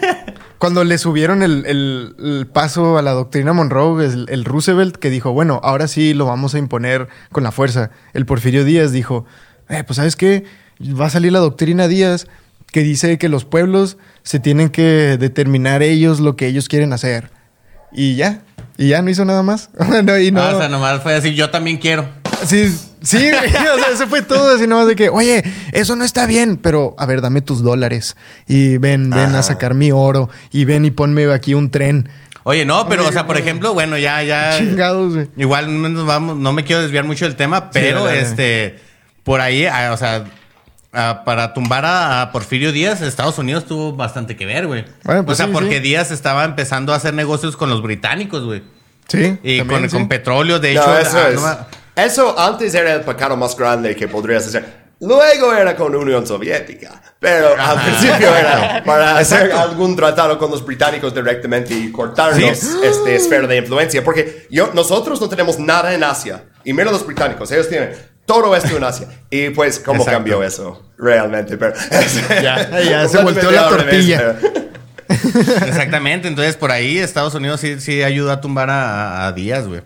[0.60, 5.10] cuando le subieron el, el- el paso a la doctrina Monroe, el, el Roosevelt que
[5.10, 7.90] dijo, bueno, ahora sí lo vamos a imponer con la fuerza.
[8.12, 9.24] El Porfirio Díaz dijo,
[9.68, 10.44] eh, pues sabes qué,
[10.80, 12.28] va a salir la doctrina Díaz
[12.70, 17.30] que dice que los pueblos se tienen que determinar ellos lo que ellos quieren hacer.
[17.90, 18.42] Y ya,
[18.76, 19.70] y ya no hizo nada más.
[20.04, 22.06] No, y no- Ah, o sea, nomás fue decir, yo también quiero.
[22.46, 26.04] Sí, sí, güey, o sea, eso fue todo así nomás de que, oye, eso no
[26.04, 30.28] está bien, pero a ver, dame tus dólares y ven, ven a sacar mi oro
[30.50, 32.08] y ven y ponme aquí un tren.
[32.44, 34.56] Oye, no, pero, o sea, por ejemplo, bueno, ya, ya.
[34.58, 35.28] Chingados, güey.
[35.36, 38.78] Igual no nos vamos, no me quiero desviar mucho del tema, pero este,
[39.24, 40.24] por ahí, ah, o sea,
[40.92, 44.84] ah, para tumbar a, a Porfirio Díaz, Estados Unidos tuvo bastante que ver, güey.
[45.04, 45.80] Bueno, pues o sea, sí, porque sí.
[45.80, 48.62] Díaz estaba empezando a hacer negocios con los británicos, güey.
[49.08, 49.38] Sí.
[49.42, 49.96] Y también, con, sí.
[49.96, 50.86] con petróleo, de hecho.
[50.86, 51.40] No, eso ah, es.
[51.40, 54.80] no Eso antes era el pecado más grande que podrías hacer.
[55.00, 57.00] Luego era con Unión Soviética.
[57.18, 57.82] Pero al Ajá.
[57.84, 62.76] principio era para hacer algún tratado con los británicos directamente y cortarnos Sí.
[62.82, 64.04] este esfera de influencia.
[64.04, 66.44] Porque yo, nosotros no tenemos nada en Asia.
[66.64, 67.92] Y mira los británicos, ellos tienen
[68.26, 69.08] todo esto en Asia.
[69.30, 70.18] Y pues, ¿cómo Exacto.
[70.18, 70.82] cambió eso?
[70.98, 71.72] Realmente, pero...
[72.42, 74.36] Ya, ya, se volteó la revés, tortilla.
[74.40, 74.70] pero-
[75.66, 79.80] Exactamente, entonces por ahí Estados Unidos sí, sí ayuda a tumbar a, a Díaz, güey.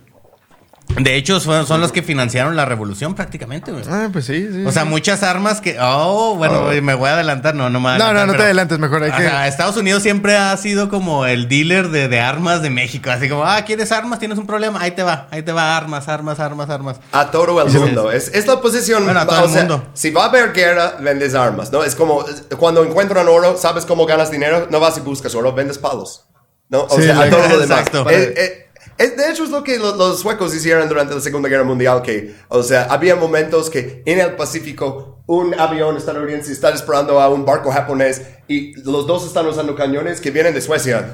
[0.98, 3.82] De hecho, son, son los que financiaron la revolución prácticamente, güey.
[3.90, 4.64] Ah, pues sí, sí.
[4.64, 5.76] O sea, muchas armas que...
[5.80, 7.56] Oh, bueno, güey, me voy a adelantar.
[7.56, 10.04] No, no me No, no, no te adelantes, mejor hay O que- sea, Estados Unidos
[10.04, 13.10] siempre ha sido como el dealer de, de armas de México.
[13.10, 14.20] Así como, ah, ¿quieres armas?
[14.20, 14.80] ¿Tienes un problema?
[14.80, 17.00] Ahí te va, ahí te va armas, armas, armas, armas.
[17.10, 18.12] A todo el mundo.
[18.12, 19.04] Es, es la posición.
[19.04, 19.86] Bueno, a todo o el sea, mundo.
[19.94, 21.82] Si va a haber guerra, vendes armas, ¿no?
[21.82, 22.24] Es como
[22.56, 24.68] cuando encuentran oro, ¿sabes cómo ganas dinero?
[24.70, 26.26] No vas y buscas oro, vendes palos.
[26.68, 26.82] ¿No?
[26.84, 27.80] O Sí, sea, a todo lo demás.
[27.80, 28.08] exacto.
[28.10, 28.63] Eh, eh,
[28.98, 32.02] es- de hecho, es lo que lo- los suecos hicieron durante la Segunda Guerra Mundial,
[32.02, 37.28] que, o sea, había momentos que en el Pacífico un avión estadounidense está disparando a
[37.28, 41.10] un barco japonés y los dos están usando cañones que vienen de Suecia.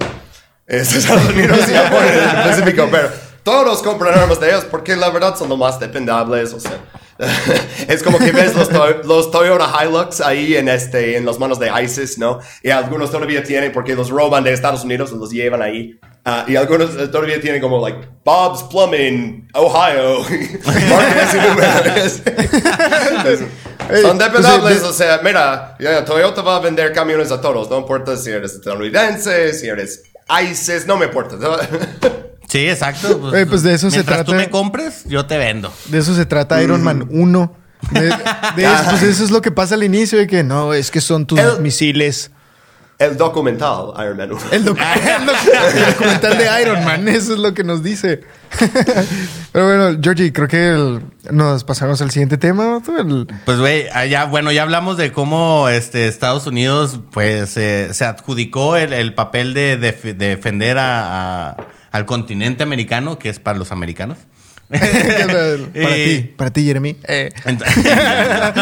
[0.67, 3.09] Es Estados Unidos y Japón en el Pacífico, pero
[3.43, 6.79] todos compran armas de ellos porque la verdad son lo más dependables, o sea.
[7.89, 11.59] es como que ves los, Toy- los Toyota Hilux ahí en, este, en las manos
[11.59, 12.39] de ISIS, ¿no?
[12.63, 15.99] Y algunos todavía tienen porque los roban de Estados Unidos y los llevan ahí.
[16.25, 20.21] Ah, y algunos todavía tienen como, like, Bob's Plumbing, Ohio.
[20.65, 21.69] Marca ese número.
[23.91, 27.69] Ey, Son pues, dependables, de- o sea, mira, Toyota va a vender camiones a todos,
[27.71, 30.05] no importa si eres estadounidense, si eres
[30.43, 31.37] ISIS, no me importa.
[32.51, 33.31] Sí, exacto.
[33.49, 34.45] Pues de eso se mientras tú trata.
[34.47, 35.73] me compres, yo te vendo.
[35.87, 37.21] De eso se trata Iron Man Mm.
[37.23, 37.57] 1.
[37.93, 38.01] De,
[38.57, 41.01] de eso, pues eso es lo que pasa al inicio, de que no, es que
[41.01, 42.31] son tus El- misiles.
[42.99, 44.41] El documental Iron Man 1.
[44.53, 44.79] El, doc-
[45.19, 48.21] el doc- el documental de Iron Man, eso es lo que nos dice.
[49.53, 52.81] Pero bueno, Georgie, creo que el- nos pasamos al siguiente tema.
[52.87, 52.99] ¿no?
[52.99, 58.05] El- Pues, güey, allá, bueno, ya hablamos de cómo este, Estados Unidos, pues, eh, se
[58.05, 61.57] adjudicó el, el papel de, de fe- de defender a- a-
[61.91, 64.19] al continente americano, que es para los americanos.
[64.69, 64.87] para
[65.75, 66.97] Eh, ti, para ti, Jeremy.
[67.09, 67.31] Eh,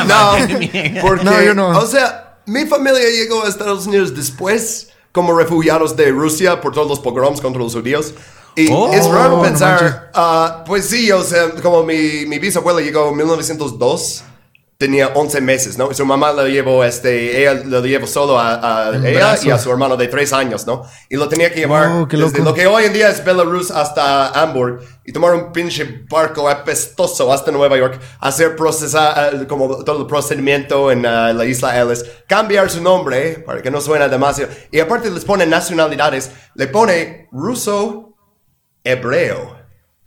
[0.07, 1.69] No, porque, No, yo no.
[1.79, 6.88] O sea, mi familia llegó a Estados Unidos después como refugiados de Rusia por todos
[6.88, 8.14] los pogroms contra los judíos.
[8.57, 9.61] Y Oh, es raro no manches.
[9.61, 14.25] pensar, ah, pues sí, o sea, como mi, mi bisabuela llegó en 1902,
[14.79, 15.91] tenía 11 meses, ¿no?
[15.91, 19.59] Y su mamá lo llevó, este, ella lo llevó solo a, a ella y a
[19.59, 20.85] su hermano de 3 años, ¿no?
[21.09, 24.29] Y lo tenía que llevar Oh, desde lo que hoy en día es Belarus hasta
[24.41, 30.03] Hamburg y tomar un pinche barco apestoso hasta Nueva York, hacer procesar eh, como todo
[30.03, 34.09] el procedimiento en eh, la isla Ellis, cambiar su nombre eh, para que no suene
[34.09, 38.14] demasiado y aparte les pone nacionalidades, le pone ruso,
[38.85, 39.58] hebreo.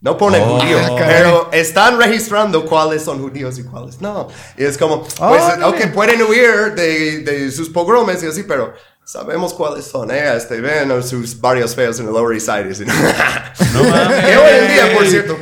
[0.02, 0.60] No pone Oh.
[0.60, 4.28] judío, Ah, pero están registrando cuáles son judíos y cuáles no.
[4.58, 5.64] Y es como, pues, Órale.
[5.64, 8.74] ok, pueden huir de, de sus pogromes y así, pero
[9.06, 10.36] sabemos cuáles son, ¿eh?
[10.36, 12.68] Este, ven sus barrios feos en el Lower East Side.
[12.68, 12.94] y así, ¿no?
[13.74, 14.26] No mames.
[14.26, 15.38] que hoy en día, por cierto,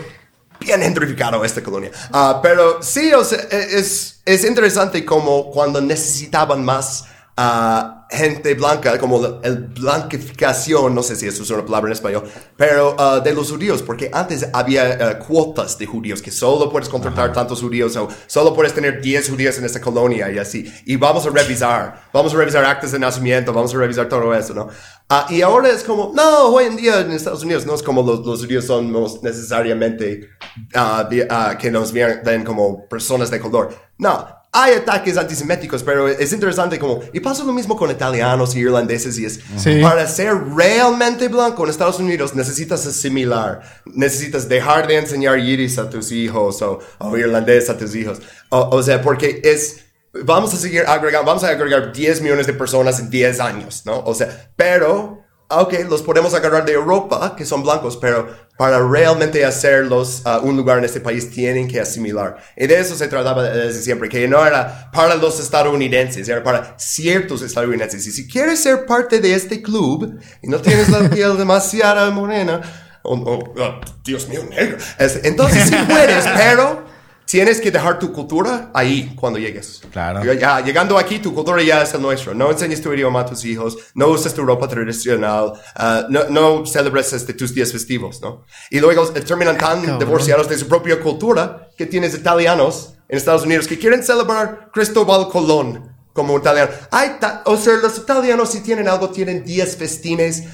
[0.59, 1.91] bien gentrificado esta colonia.
[2.11, 7.05] Ah, pero sí, o sea, es, es interesante como cuando necesitaban más
[7.41, 11.93] ah, gente blanca, como la- el blanquificación, no sé si eso es una palabra en
[11.93, 12.23] español,
[12.57, 16.89] pero ah, de los judíos, porque antes había ah, cuotas de judíos, que solo puedes
[16.89, 20.65] contratar tantos judíos o solo puedes tener 10 judíos en esta colonia y así.
[20.85, 24.53] Y vamos a revisar, vamos a revisar actas de nacimiento, vamos a revisar todo eso,
[24.53, 24.67] ¿no?
[25.09, 28.01] Ah, y ahora es como, no, hoy en día en Estados Unidos no es como
[28.03, 30.29] los, los judíos son most- necesariamente
[30.75, 33.69] ah, vi- ah, que nos ven como personas de color.
[33.97, 38.59] No, hay ataques antiseméticos, pero es interesante como, y pasa lo mismo con italianos y
[38.59, 39.79] irlandeses y es, Sí.
[39.81, 45.87] para ser realmente blanco en Estados Unidos necesitas asimilar, necesitas dejar de enseñar yiddish a
[45.89, 48.19] tus hijos o, o irlandés a tus hijos.
[48.49, 49.81] O, o sea, porque es,
[50.13, 53.99] vamos a seguir agregando, vamos a agregar 10 millones de personas en 10 años, ¿no?
[54.03, 59.43] O sea, pero, ok, los podemos agarrar de Europa, que son blancos, pero para realmente
[59.45, 62.37] hacerlos a un lugar en este país tienen que asimilar.
[62.57, 66.75] Y de eso se trataba desde siempre, que no era para los estadounidenses, era para
[66.77, 68.05] ciertos estadounidenses.
[68.05, 72.61] Y si quieres ser parte de este club y no tienes la piel demasiado morena,
[73.01, 76.83] o, o- oh, Dios mío, negro, es- entonces sí puedes, pero
[77.29, 79.83] tienes que dejar tu cultura ahí cuando llegues.
[79.91, 80.33] Claro.
[80.33, 82.33] Ya, llegando aquí, tu cultura ya es el nuestro.
[82.33, 86.65] No enseñes tu idioma a tus hijos, no uses tu ropa tradicional, ah, no, no
[86.65, 88.45] celebres este, tus días festivos, ¿no?
[88.71, 93.43] Y luego eh, terminan tan divorciados de su propia cultura que tienes italianos en Estados
[93.43, 96.71] Unidos que quieren celebrar Cristóbal Colón como italiano.
[96.89, 97.11] Ay,
[97.45, 100.45] o sea, los italianos si tienen algo, tienen días festines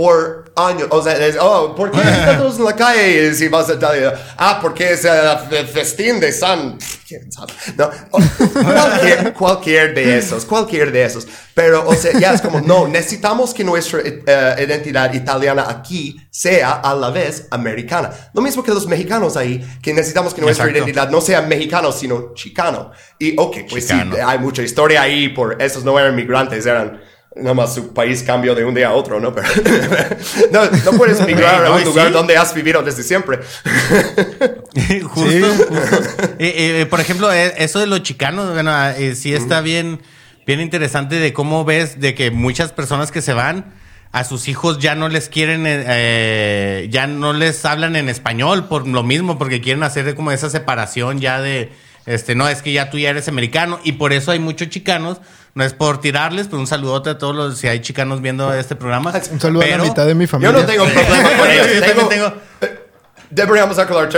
[0.00, 0.88] por años.
[0.92, 4.14] O sea, es, oh, ¿por qué están todos en la calle si vas a Italia?
[4.38, 6.78] Ah, porque es el festín de San...
[7.06, 7.52] ¿Quién sabe?
[7.76, 8.18] No, o-
[8.62, 11.26] cualquier, cualquier de esos, cualquier de esos.
[11.52, 16.70] Pero, o sea, ya es como, no, necesitamos que nuestra eh, identidad italiana aquí sea
[16.72, 18.10] a la vez americana.
[18.32, 20.78] Lo mismo que los mexicanos ahí, que necesitamos que nuestra Exacto.
[20.78, 22.90] identidad no sea mexicano, sino chicano.
[23.18, 24.14] Y, ok, pues Chicano.
[24.14, 27.02] sí, hay mucha historia ahí por esos no eran migrantes, eran
[27.36, 29.32] nada más su país cambió de un día a otro, ¿no?
[29.32, 29.46] Pero
[30.52, 32.12] no, no puedes migrar a un lugar sí.
[32.12, 33.38] donde has vivido desde siempre.
[35.04, 36.24] justo, justo.
[36.38, 40.00] Eh, eh, por ejemplo, eh, eso de los chicanos, bueno, eh, sí está bien,
[40.46, 43.74] bien interesante de cómo ves de que muchas personas que se van
[44.12, 45.62] a sus hijos ya no les quieren,
[46.90, 51.20] ya no les hablan en español por lo mismo, porque quieren hacer como esa separación
[51.20, 51.70] ya de,
[52.12, 55.18] este, no, es que ya tú ya eres americano y por eso hay muchos chicanos.
[55.54, 58.76] No es por tirarles, pero un saludote a todos los, si hay chicanos viendo este
[58.76, 59.12] programa.
[59.32, 60.52] Un saludo a Pero- la mitad de mi Yo familia.
[60.52, 61.66] no tengo problema con ellos.
[61.74, 62.32] Yo Tengo- tengo-
[63.30, 64.08] Deberíamos aclarar,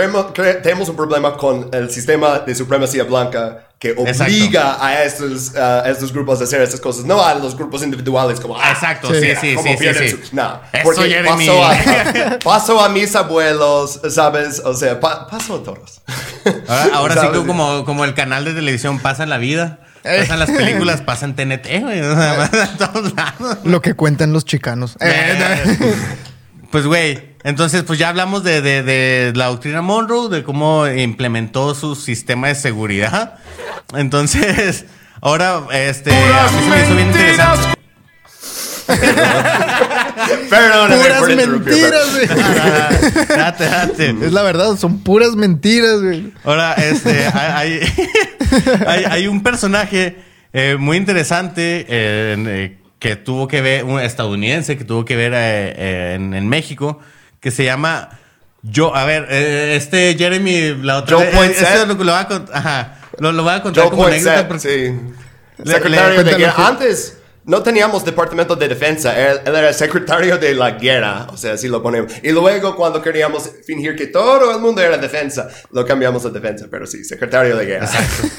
[0.63, 6.13] tenemos un problema con el sistema de supremacía blanca que obliga a estos, a estos
[6.13, 8.57] grupos a hacer estas cosas, no a los grupos individuales como...
[8.57, 9.19] ah, Exacto, Sí.
[9.41, 11.45] sí, sí, sí, sí, su- No, Eso, porque Jeremy.
[11.47, 14.61] pasó a, pasó a mis abuelos, ¿sabes?
[14.63, 16.01] O sea, pa- pasó a todos.
[16.69, 20.39] Ahora, ahora sí que como, como el canal de televisión pasa en la vida, pasan
[20.39, 21.99] las películas, pasa en TNT, güey.
[22.01, 23.57] O sea, en todos lados.
[23.65, 24.95] Lo que cuentan los chicanos.
[25.01, 25.37] Eh,
[26.73, 31.75] Pues, güey, entonces, pues ya hablamos de, de- de la doctrina Monroe, de cómo implementó
[31.75, 33.35] su sistema de seguridad.
[33.95, 34.85] Entonces,
[35.21, 37.67] ahora, este, a mí se me hizo bien interesante.
[40.49, 42.27] Perdóname puras mentiras, güey.
[42.59, 42.89] Ah,
[43.37, 44.09] Date, date.
[44.25, 46.33] Es la verdad, son puras mentiras, güey.
[46.43, 47.79] Ahora, este, hay, hay,
[48.87, 50.15] hay- hay un personaje
[50.53, 55.17] eh, muy interesante eh, en, eh, que tuvo que ver, un estadounidense que tuvo que
[55.17, 56.99] ver eh, eh, en, en México,
[57.41, 58.09] que se llama
[58.61, 62.21] yo, a ver, eh, este Jeremy, la otra Joe vez, eh, esto lo, lo voy
[62.21, 64.99] a cont- ajá, lo, lo voy a contar Joe como anécdota porque sí.
[65.65, 66.67] Le- Secretario le- de guerra.
[66.67, 69.19] Antes no teníamos departamento de defensa.
[69.19, 71.27] Él, él era secretario de la guerra.
[71.29, 72.09] O sea, así lo ponemos.
[72.23, 76.67] Y luego cuando queríamos fingir que todo el mundo era defensa, lo cambiamos a defensa.
[76.71, 77.89] Pero sí, secretario de guerra.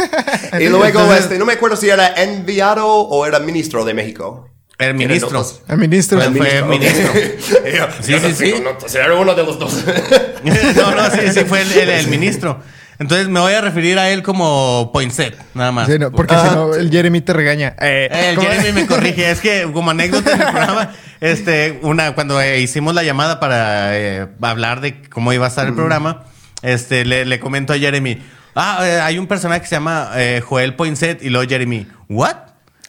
[0.58, 4.48] y luego, este, no me acuerdo si era enviado o era ministro de México.
[4.78, 5.44] El ministro.
[5.68, 6.20] El ministro.
[6.20, 7.12] Fue- fue ministro.
[7.76, 8.96] Yo- Sí, sí, no sí.
[8.98, 9.84] Era uno de los dos.
[10.44, 12.60] no, no, sí, sí, fue el, el- el ministro.
[12.98, 15.88] Entonces me voy a referir a él como Poinsett, nada más.
[15.88, 17.74] Sí, no, porque si no, el Jeremy te regaña.
[17.80, 18.48] Eh, El ¿cómo?
[18.48, 19.30] Jeremy me corrige.
[19.30, 23.98] Es que como anécdota en el programa, este, una, cuando eh, hicimos la llamada para
[23.98, 26.24] eh, hablar de cómo iba a estar el programa,
[26.62, 28.22] este, le, le comento a Jeremy,
[28.54, 32.36] ah, eh, hay un personaje que se llama eh, Joel Poinsett y luego Jeremy, ¿what?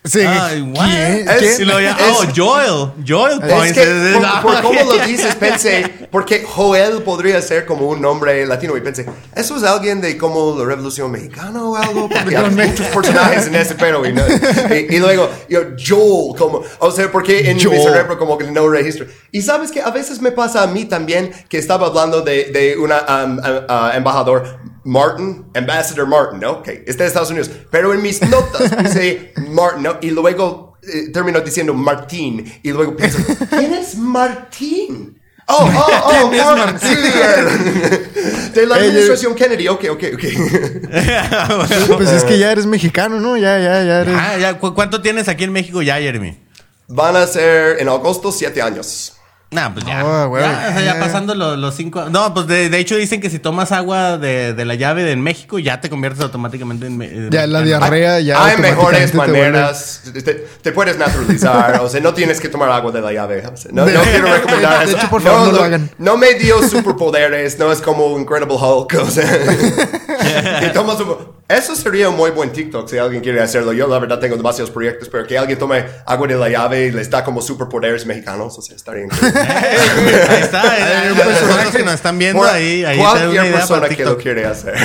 [0.06, 0.20] Sí.
[0.22, 0.86] Ay, what?
[0.86, 1.28] ¿Quién?
[1.30, 3.84] Es- ya, Es- oh, Joel, Joel Es Poinsett.
[3.86, 8.46] que por, Ah, por cómo lo dices pensé, porque Joel podría ser como un nombre
[8.46, 12.08] latino y pensé, ¿eso es alguien de como la Revolución Mexicana o algo?
[12.08, 14.22] Porque hay muchos personajes en ese pero y, no-
[14.70, 17.82] y, y luego yo Joel como, o sea, porque en mi Joel.
[17.82, 19.08] cerebro como que no registro.
[19.32, 22.78] Y sabes que a veces me pasa a mí también que estaba hablando de, de
[22.78, 23.42] una um, uh,
[23.74, 26.52] uh, embajador Martin, Ambassador Martin, ¿no?
[26.54, 27.50] Ok, está en Estados Unidos.
[27.72, 29.98] Pero en mis notas puse Martin, ¿no?
[30.02, 32.60] Y luego eh, terminó diciendo Martín.
[32.64, 33.18] Y luego pienso,
[33.50, 35.20] ¿quién es Martín?
[35.48, 40.24] Oh, oh, oh, ¿Quién es Martin, sí, eh, De la administración Kennedy, ok, ok, ok.
[41.98, 43.38] Pues es que ya eres mexicano, ¿no?
[43.38, 44.16] Ya, ya, ya eres.
[44.18, 46.40] Ah, ya, ¿cu- ¿Cuánto tienes aquí en México ya, Jeremy?
[46.88, 49.15] Van a ser en agosto siete años.
[49.56, 50.26] Nah, pues ya.
[50.26, 50.44] Güey.
[50.44, 52.10] ya, o sea, ya pasando los, los cinco.
[52.10, 55.14] No, pues de, de hecho dicen que si tomas agua de, de la llave de
[55.14, 57.30] en México, ya te conviertes automáticamente en.
[57.32, 58.44] Ya la diarrea ya.
[58.46, 60.02] Hay mejores maneras.
[60.14, 61.80] Te, te puedes naturalizar.
[61.82, 63.46] o sea, no tienes que tomar agua de la llave.
[63.48, 64.98] o sea, no, De- no quiero recomendar de eso.
[64.98, 65.90] hecho, por favor, no lo hagan.
[65.98, 67.58] No me dio superpoderes.
[67.58, 68.94] No es como Incredible Hulk.
[69.02, 69.26] O sea,
[70.60, 73.72] que toma su- eso sería un muy buen TikTok si alguien quiere hacerlo.
[73.72, 76.92] Yo, la verdad, tengo demasiados proyectos, pero que alguien tome agua de la llave y
[76.92, 78.58] les da como superpoderes mexicanos.
[78.58, 79.40] O sea, estaría increíble.
[80.30, 80.62] Ahí está.
[80.72, 82.84] Hay un Los personaje- que nos están viendo Por- ahí.
[82.84, 84.76] ahí cualquier idea persona que lo quiere hacer.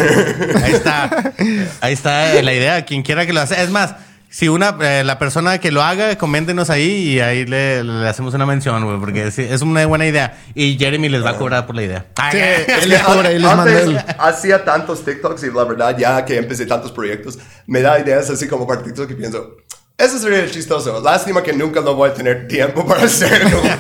[0.63, 1.33] Ahí está.
[1.81, 2.85] Ahí está la idea.
[2.85, 3.57] Quien quiera que lo haga.
[3.63, 3.95] Es más,
[4.31, 8.33] si una eh, la persona que lo haga, coméntenos ahí y ahí le, le hacemos
[8.33, 10.39] una mención, güey, porque sí, es una buena idea.
[10.55, 12.07] Y Jeremy les va a cobrar por la idea.
[12.31, 13.99] Sí, Ay, él les cobra y les manda Antes el.
[14.19, 18.47] hacía tantos TikToks y la verdad, ya que empecé tantos proyectos, me da ideas así
[18.47, 19.57] como para TikTok y pienso,
[19.99, 21.01] eso sería chistoso.
[21.03, 23.61] Lástima que nunca lo voy a tener tiempo para hacerlo.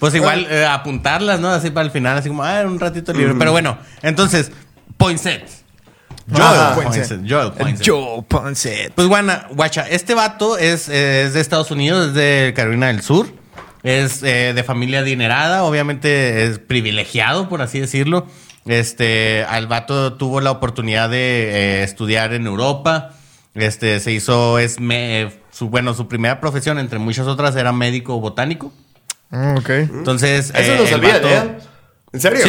[0.00, 1.50] Pues igual eh, apuntarlas, ¿no?
[1.50, 3.34] Así para el final, así como, ah, un ratito libre.
[3.38, 4.50] Pero bueno, entonces,
[4.96, 5.59] Poinsett.
[6.28, 6.74] Joel Ajá.
[6.74, 7.20] Poinsett.
[7.28, 7.88] Joel Poinsett.
[8.28, 8.92] Poinsett.
[8.94, 13.02] Pues bueno, guacha, este vato es, eh, es de Estados Unidos, es de Carolina del
[13.02, 13.26] Sur.
[13.82, 18.26] Es eh, de familia adinerada, obviamente es privilegiado, por así decirlo.
[18.66, 23.12] Este, al vato tuvo la oportunidad de eh, estudiar en Europa.
[23.54, 28.20] Este, se hizo, es me- su, bueno, su primera profesión, entre muchas otras, era médico
[28.20, 28.72] botánico.
[29.32, 29.70] Ah, ok.
[29.70, 31.50] Entonces, Eso eh, sabía vato- él.
[32.12, 32.44] ¿En serio?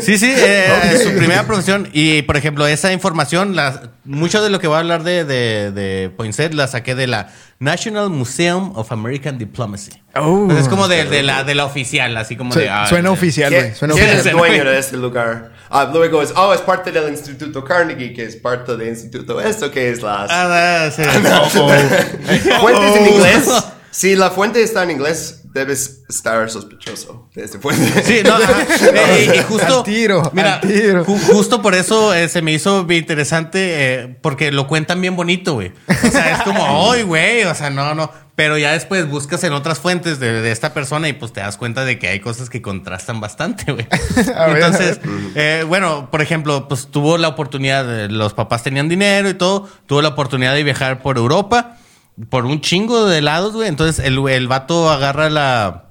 [0.00, 1.88] Sí, sí, eh, es su primera profesión.
[1.92, 5.70] Y, por ejemplo, esa información, la, mucho de lo que voy a hablar de, de,
[5.70, 7.28] de Poinsett la saqué de la
[7.60, 9.92] National Museum of American Diplomacy.
[10.16, 10.46] Oh.
[10.48, 12.68] Pues es como de, de la, de la oficial, así como Su- de...
[12.68, 13.74] ah, suena oficial, ¿Quién, güey.
[13.76, 14.34] Suena quién es oficial.
[14.34, 15.52] el dueño de este lugar?
[15.70, 19.70] Ah, luego es, oh, es parte del Instituto Carnegie, que es parte del Instituto esto,
[19.70, 20.28] que es las...
[20.32, 21.02] Ah, ah, sí.
[22.60, 23.08] ¿Fuentes en Oh.
[23.14, 23.48] inglés?
[23.92, 28.02] Si la fuente está en inglés, debes estar sospechoso de esta fuente.
[28.04, 28.66] Sí, no, ajá.
[28.94, 29.78] Eh, y, y justo.
[29.78, 31.04] Al tiro, mira, al tiro.
[31.04, 33.58] ju- justo por eso eh, se me hizo bien interesante,
[34.02, 35.72] eh, porque lo cuentan bien bonito, güey.
[35.88, 37.44] O sea, es como, ¡ay, güey!
[37.44, 38.10] O sea, no, no.
[38.36, 41.58] Pero ya después buscas en otras fuentes de, de esta persona y pues te das
[41.58, 43.86] cuenta de que hay cosas que contrastan bastante, güey.
[44.16, 44.98] Entonces,
[45.34, 49.68] eh, bueno, por ejemplo, pues tuvo la oportunidad, de- los papás tenían dinero y todo,
[49.86, 51.76] tuvo la oportunidad de viajar por Europa,
[52.28, 53.68] por un chingo de lados, güey.
[53.68, 55.90] Entonces, el, el vato agarra la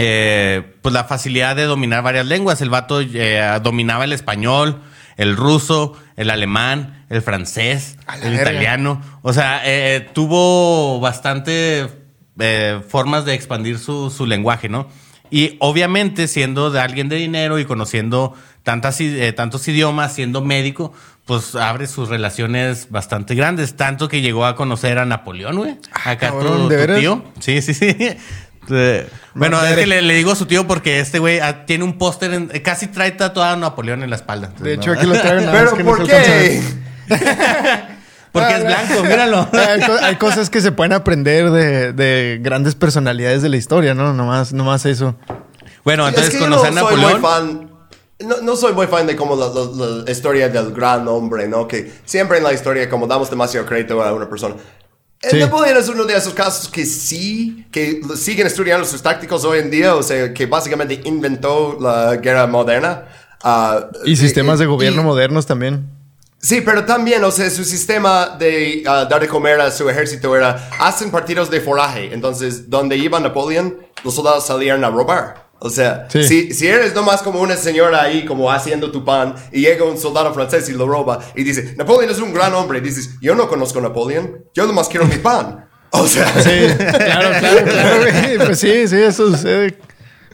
[0.00, 2.60] eh, pues la facilidad de dominar varias lenguas.
[2.62, 4.80] El vato eh, dominaba el español,
[5.16, 8.52] el ruso, el alemán, el francés, el verga.
[8.52, 9.02] italiano.
[9.22, 11.88] O sea, eh, tuvo bastante
[12.88, 14.88] formas de expandir su, su lenguaje, ¿no?
[15.28, 18.32] Y obviamente, siendo de alguien de dinero y conociendo
[18.62, 19.00] tantas,
[19.34, 20.92] tantos idiomas, siendo médico,
[21.28, 23.76] pues abre sus relaciones bastante grandes.
[23.76, 25.76] Tanto que llegó a conocer a Napoleón, güey.
[25.92, 26.98] Acá cabrón, tu, ¿de tu veras?
[26.98, 27.24] tío.
[27.38, 27.96] Sí, sí, sí.
[28.70, 31.64] Eh, Bueno, No, es que le, le digo a su tío porque este güey ah,
[31.64, 34.52] tiene un póster, en- eh, casi trae tatuado a Napoleón en la espalda.
[34.58, 34.98] De hecho, no.
[34.98, 35.48] aquí lo traen.
[35.52, 36.22] ¿Pero que no por ver.
[36.22, 36.62] qué?
[38.32, 39.48] Porque es Ah, blanco, míralo.
[39.54, 43.94] Hay, co- hay cosas que se pueden aprender de, de grandes personalidades de la historia,
[43.94, 44.12] ¿no?
[44.12, 45.16] Nomás, nomás eso.
[45.84, 47.22] Bueno, entonces es que conocer a no soy muy Napoleón.
[47.22, 47.67] fan.
[48.20, 51.68] No, no soy muy fan de como la, la- la historia del gran hombre, ¿no?
[51.68, 54.56] Que siempre en la historia como damos demasiado crédito a una persona.
[55.20, 55.38] Sí.
[55.38, 59.70] Napoleón es uno de esos casos que sí, que siguen estudiando sus tácticos hoy en
[59.70, 63.04] día, o sea, que básicamente inventó la guerra moderna.
[63.42, 65.88] ah, Y sistemas de gobierno y- modernos también.
[66.40, 70.36] Sí, pero también, o sea, su sistema de ah, dar de comer a su ejército
[70.36, 72.14] era, hacen partidos de foraje.
[72.14, 75.47] Entonces, donde iba Napoleón, los soldados salían a robar.
[75.60, 76.22] O sea, Sí.
[76.24, 79.98] si, si eres nomás como una señora ahí, como haciendo tu pan, y llega un
[79.98, 83.34] soldado francés y lo roba, y dice, Napoleón es un gran hombre, y dices, yo
[83.34, 85.64] no conozco a Napoleón, yo nomás quiero mi pan.
[85.90, 88.04] O sea, Sí, claro, claro, claro.
[88.46, 89.78] Pues sí, sí, eso sucede.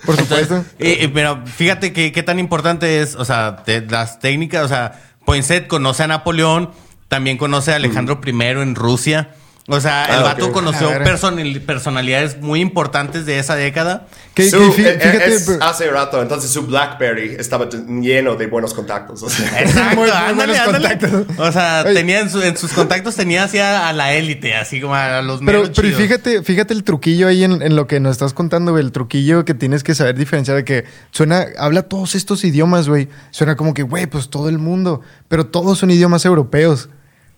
[0.04, 0.62] Por supuesto.
[0.78, 5.00] Y, y, pero fíjate que qué tan importante es, o sea, las técnicas, o sea,
[5.24, 6.70] Poinsett conoce a Napoleón,
[7.08, 9.30] también conoce a Alejandro I en Rusia.
[9.66, 10.52] O sea, el Ah, vato ok.
[10.52, 10.90] conoció
[11.64, 14.06] personalidades muy importantes de esa década.
[14.34, 18.46] Que, su- que fí- eh, fíjate, es hace rato, entonces su Blackberry estaba lleno de
[18.46, 19.22] buenos contactos.
[19.22, 19.62] O sea.
[19.62, 20.98] Exacto, Muy- muy ándale, buenos ándale.
[20.98, 21.38] contactos.
[21.38, 21.94] O sea, Oye.
[21.94, 25.38] tenía en, su- en sus contactos tenía hacia a la élite, así como a los
[25.40, 26.02] Pero, meros pero chidos.
[26.02, 28.84] fíjate, fíjate el truquillo ahí en, en lo que nos estás contando, güey.
[28.84, 33.08] El truquillo que tienes que saber diferenciar de que suena, habla todos estos idiomas, güey.
[33.30, 35.00] Suena como que, güey, pues todo el mundo.
[35.28, 36.90] Pero todos son idiomas europeos.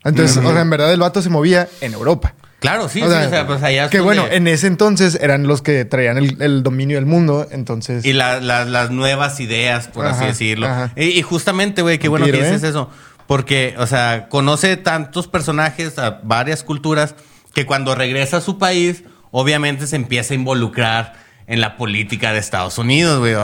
[0.08, 2.34] Entonces, o sea, en verdad el vato se movía en Europa.
[2.58, 5.46] Claro, sí, O sea, sí, o sea, pues allá que bueno, en ese entonces eran
[5.46, 7.46] los que traían el, el dominio del mundo.
[7.50, 10.66] Entonces, Y la- la- las nuevas ideas, por así decirlo.
[10.96, 12.68] Y, y justamente, güey, qué bueno que dices ¿eh?
[12.68, 12.90] eso.
[13.26, 17.14] Porque, o sea, conoce tantos personajes, a varias culturas,
[17.54, 19.02] que cuando regresa a su país,
[19.32, 21.14] obviamente se empieza a involucrar
[21.48, 23.34] en la política de Estados Unidos, güey.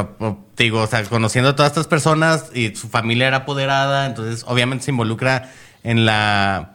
[0.57, 4.85] Digo, o sea, conociendo a todas estas personas y su familia era apoderada, entonces obviamente
[4.87, 5.51] se involucra
[5.85, 6.73] en la,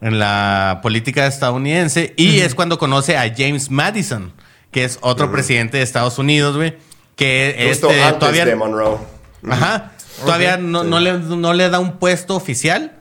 [0.00, 2.14] en la política estadounidense.
[2.16, 4.32] Y es cuando conoce a James Madison,
[4.70, 6.76] que es otro presidente de Estados Unidos, güey.
[7.16, 8.96] Que Justo este, antes todavía, de Monroe.
[9.48, 9.92] Ajá.
[10.24, 12.92] Todavía no, no le, no le da un puesto oficial,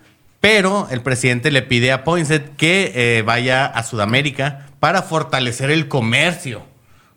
[0.42, 5.88] pero el presidente le pide a Poinsett que eh, vaya a Sudamérica para fortalecer el
[5.90, 6.64] comercio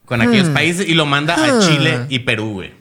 [0.04, 1.60] con aquellos países y lo manda a Hmm.
[1.60, 2.74] Chile y Perú, güey.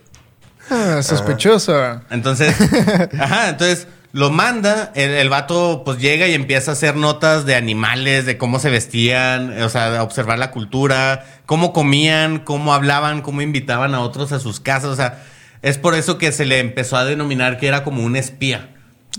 [0.70, 2.02] ah, sospechoso.
[2.10, 2.56] Entonces,
[3.20, 7.56] ajá, entonces lo manda, el, el vato pues llega y empieza a hacer notas de
[7.56, 13.42] animales, de cómo se vestían, o sea, observar la cultura, cómo comían, cómo hablaban, cómo
[13.42, 15.24] invitaban a otros a sus casas, o sea,
[15.62, 18.70] es por eso que se le empezó a denominar que era como un espía.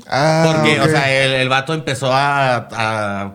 [0.08, 3.32] Ah, Porque, o sea, el, el vato empezó a, a-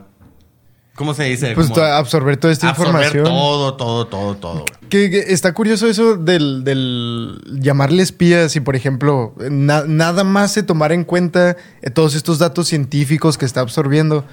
[0.96, 1.54] ¿cómo se dice?
[1.56, 3.24] Pues absorber toda esta absorber información.
[3.26, 4.66] todo, todo, todo, todo.
[4.90, 10.52] Que, que está curioso eso del, del llamarle espías y, por ejemplo, na- nada más
[10.54, 14.26] se tomar en cuenta eh, todos estos datos científicos que está absorbiendo.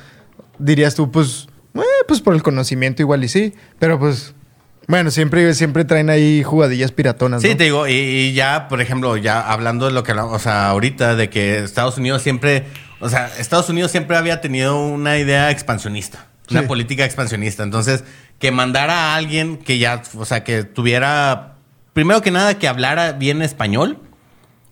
[0.59, 4.35] Dirías tú, pues, eh, pues por el conocimiento igual y sí, pero pues,
[4.87, 7.43] bueno, siempre, siempre traen ahí jugadillas piratonas.
[7.43, 10.39] Sí, te digo, y, y ya, por ejemplo, ya hablando de lo que hablamos, o
[10.39, 12.65] sea, ahorita de que Estados Unidos siempre,
[13.01, 16.67] o sea, Estados Unidos siempre había tenido una idea expansionista, una Sí.
[16.67, 17.63] política expansionista.
[17.63, 18.05] Entonces,
[18.39, 21.57] que mandara a alguien que ya, o sea, que tuviera,
[21.93, 23.99] primero que nada, que hablara bien español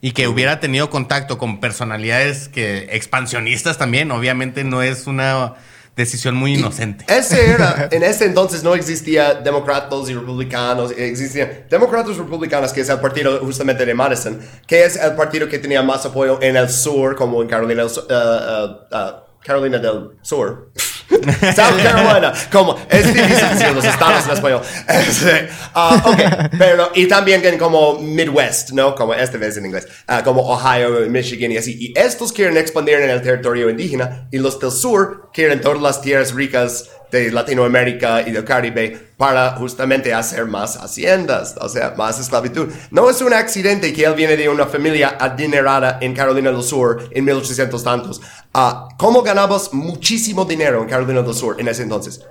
[0.01, 5.55] y que hubiera tenido contacto con personalidades que expansionistas también, obviamente no es una
[5.97, 7.05] decisión muy inocente.
[7.09, 12.81] Ese era, en ese entonces no existía demócratas y republicanos, existían demócratas y republicanos, que
[12.81, 16.57] es el partido justamente de Madison, que es el partido que tenía más apoyo en
[16.57, 20.71] el sur, como en Carolina uh, uh, uh, Carolina del Sur.
[21.55, 24.63] South Carolina, como es difícil decir los estados en español.
[24.89, 28.95] Este, ah, ok, pero y también como Midwest, ¿no?
[28.95, 31.77] Como esta vez en inglés, ah, como Ohio, Michigan y así.
[31.79, 36.01] Y estos quieren expandir en el territorio indígena y los del sur quieren todas las
[36.01, 42.19] tierras ricas de Latinoamérica y del Caribe para justamente hacer más haciendas, o sea, más
[42.19, 42.69] esclavitud.
[42.91, 47.09] No es un accidente que él viene de una familia adinerada en Carolina del Sur
[47.13, 48.21] en 1800 tantos.
[48.55, 52.23] Ah, ¿Cómo ganamos muchísimo dinero en Carolina del Sur en ese entonces?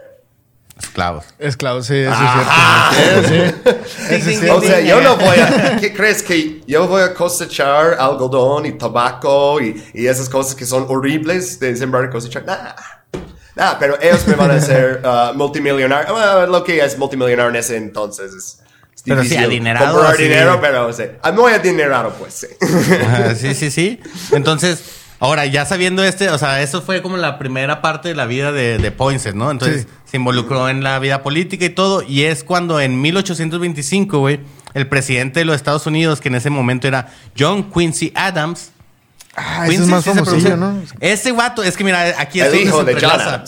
[0.81, 1.25] Esclavos.
[1.37, 2.91] Esclavo, sí, eso Ajá.
[2.91, 3.71] es cierto.
[3.85, 4.57] Sí, eso es cierto.
[4.57, 5.77] O sea, yo no voy a...
[5.79, 6.23] ¿Qué crees?
[6.23, 11.59] ¿Que yo voy a cosechar algodón y tabaco y, y esas cosas que son horribles
[11.59, 12.45] de sembrar y cosechar?
[12.45, 13.00] Nah.
[13.55, 16.13] Nah, pero ellos me van a hacer uh, multimillonario.
[16.13, 18.59] Bueno, lo que es multimillonario en ese entonces es...
[18.95, 20.23] es Pero sí, adinerado, Comprar sí.
[20.23, 20.89] dinero, pero.
[21.21, 22.47] Ah, Muy adinerado, pues sí.
[23.35, 23.99] Sí, sí, sí.
[24.31, 24.83] Entonces,
[25.19, 28.51] ahora ya sabiendo este, o sea, eso fue como la primera parte de la vida
[28.51, 29.51] de, de Poinsett, ¿no?
[29.51, 29.87] Entonces Sí.
[30.11, 32.03] se involucró en la vida política y todo.
[32.03, 34.39] Y es cuando en 1825, güey,
[34.73, 38.70] el presidente de los Estados Unidos, que en ese momento era John Quincy Adams.
[39.35, 40.57] Ah, ese es más ¿sí se famosillo?
[40.57, 40.81] ¿no?
[40.99, 43.43] Ese guato, es que mira, aquí es El donde hijo se de entrelaza.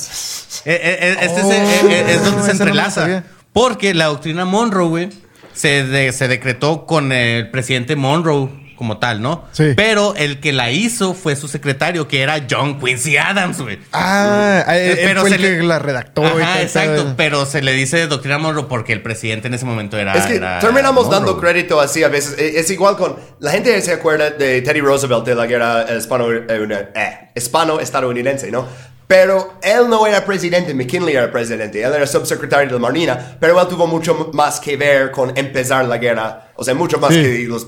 [0.65, 3.01] Eh, eh, eh, Este es, Oh, eh, eh, es donde se no la entrelaza.
[3.01, 3.23] sabía.
[3.51, 5.09] Porque la doctrina Monroe, güey,
[5.53, 8.49] se, de- se decretó con el presidente Monroe
[8.83, 9.45] como tal, ¿no?
[9.53, 9.71] Sí.
[9.77, 13.79] Pero el que la hizo fue su secretario, que era John Quincy Adams, güey.
[13.93, 16.21] Ah, él, él Pero fue se el le- que la redactó.
[16.23, 17.13] y Ajá, exacto.
[17.15, 20.13] Pero se le dice doctrina Monroe porque el presidente en ese momento era.
[20.15, 21.19] Es que era terminamos Monroe.
[21.21, 22.35] dando crédito así a veces.
[22.37, 23.15] Eh, Es igual con.
[23.39, 25.99] La gente se acuerda de Teddy Roosevelt de la guerra eh,
[26.95, 28.67] eh, hispano-estadounidense, ¿no?
[29.07, 33.59] Pero él no era presidente, McKinley era presidente, él era subsecretario de la Marina, pero
[33.59, 37.21] él tuvo mucho más que ver con empezar la guerra, o sea, mucho más Sí.
[37.21, 37.67] que los,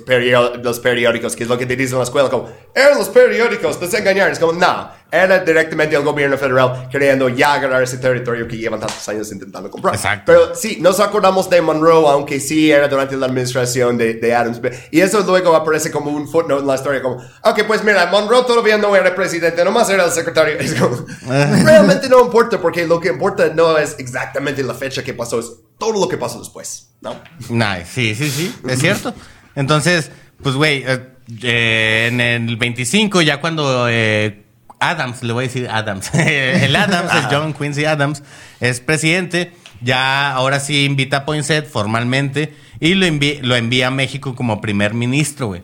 [0.63, 3.79] los periódicos, que es lo que te dicen en la escuela, como, eran los periódicos,
[3.79, 8.57] desengañar, es como, no, era directamente el gobierno federal queriendo ya agarrar ese territorio que
[8.57, 9.95] llevan tantos años intentando comprar.
[9.95, 10.23] Exacto.
[10.25, 14.59] Pero sí, nos acordamos de Monroe, aunque sí era durante la administración de, de Adams.
[14.91, 18.43] Y eso luego aparece como un footnote en la historia, como, ok, pues mira, Monroe
[18.43, 20.55] todavía no era presidente, nomás era el secretario.
[20.65, 25.13] Es como, realmente no importa, porque lo que importa no es exactamente la fecha que
[25.13, 25.47] pasó, es
[25.77, 27.15] todo lo que pasó después, ¿no?
[27.49, 29.13] Nah, sí, sí, sí, es cierto.
[29.55, 30.11] Entonces,
[30.41, 30.99] pues, güey, eh,
[31.43, 34.43] eh, en el 25, ya cuando eh,
[34.79, 38.23] Adams, le voy a decir Adams, el Adams, el John Quincy Adams,
[38.59, 43.91] es presidente, ya ahora sí invita a Poinsett formalmente y lo, envi- lo envía a
[43.91, 45.63] México como primer ministro, güey.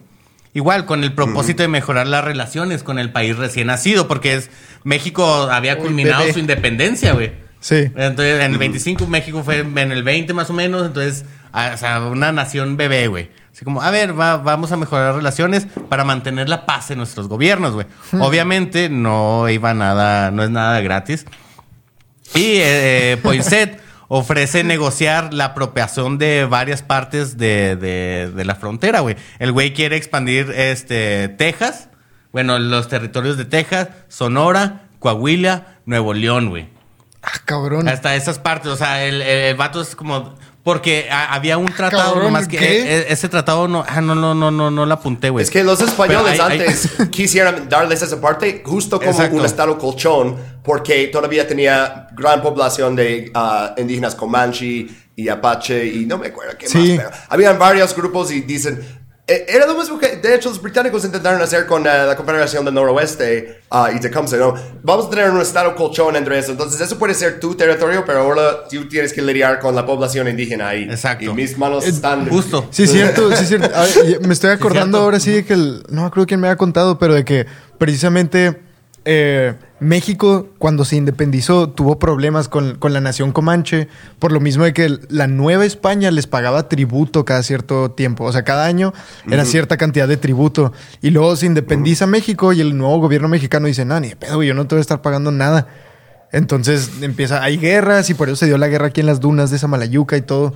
[0.54, 4.50] Igual, con el propósito de mejorar las relaciones con el país recién nacido, porque es
[4.84, 7.32] México había culminado su independencia, güey.
[7.62, 7.76] Sí.
[7.96, 11.78] Entonces, en el 25 México fue en el 20 más o menos, entonces, a- o
[11.78, 13.30] sea, una nación bebé, güey.
[13.54, 17.28] Así como, a ver, va- vamos a mejorar relaciones para mantener la paz en nuestros
[17.28, 17.86] gobiernos, güey.
[18.20, 21.26] Obviamente no iba nada, no es nada gratis.
[22.34, 23.80] Y eh, Poinsett
[24.14, 29.16] ofrece negociar la apropiación de varias partes de, de- de la frontera, güey.
[29.40, 31.88] El güey quiere expandir este, Texas,
[32.34, 36.70] bueno, los territorios de Texas, Sonora, Coahuila, Nuevo León, güey.
[37.24, 37.88] Ah, cabrón.
[37.88, 40.36] Hasta esas partes, o sea, el, el vato es como...
[40.64, 42.82] Porque a- había un tratado, cabrón, nomás que ¿qué?
[43.00, 45.44] e- ese tratado no, ah, no, no, no, no, no la apunté, güey.
[45.44, 49.38] Es que los españoles hay- hay- antes quisieran darles esa parte justo como Exacto.
[49.38, 54.86] un estado colchón, porque todavía tenía gran población de ah, indígenas Comanche
[55.16, 56.78] y Apache y no me acuerdo qué Sí.
[56.96, 59.01] más, pero habían varios grupos y dicen...
[59.28, 62.66] eh, Era lo mismo que, de hecho, los británicos intentaron hacer con eh, la Confederación
[62.66, 64.54] del Noroeste ah, y Tecumseh, ¿no?
[64.84, 66.52] Vamos a tener un estado colchón entre eso.
[66.52, 70.28] Entonces, eso puede ser tu territorio, pero ahora tú tienes que lidiar con la población
[70.28, 70.84] indígena ahí.
[70.84, 71.26] Exacto.
[71.26, 72.28] Y mis manos están...
[72.30, 72.68] Justo.
[72.72, 73.70] Sí, cierto, sí, cierto.
[73.70, 76.56] Ver, y me estoy acordando ahora sí de que el, no creo quién me ha
[76.56, 77.46] contado, pero de que
[77.78, 78.60] precisamente
[79.06, 83.88] eh, México, cuando se independizó, tuvo problemas con, con, la nación comanche,
[84.20, 88.26] por lo mismo de que la Nueva España les pagaba tributo cada cierto tiempo.
[88.26, 88.94] O sea, cada año
[89.28, 90.72] era cierta cantidad de tributo.
[91.02, 94.44] Y luego se independiza México y el nuevo gobierno mexicano dice, no, ni de pedo,
[94.44, 95.68] yo no te voy a estar pagando nada.
[96.32, 99.50] Entonces empieza, hay guerras y por eso se dio la guerra aquí en las dunas
[99.50, 100.54] de Samalayuca y todo.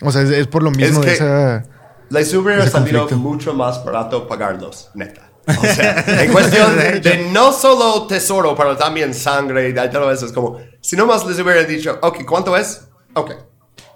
[0.00, 1.64] O sea, es, es por lo mismo Es de esa...
[2.08, 5.21] Les hubiera salido mucho más barato pagarlos, neta.
[5.46, 10.26] O sea, en cuestión de, de no solo tesoro, pero también sangre y todo eso.
[10.26, 12.82] Es como, si nomás les hubiera dicho, ok, ¿cuánto es?
[13.14, 13.32] Ok.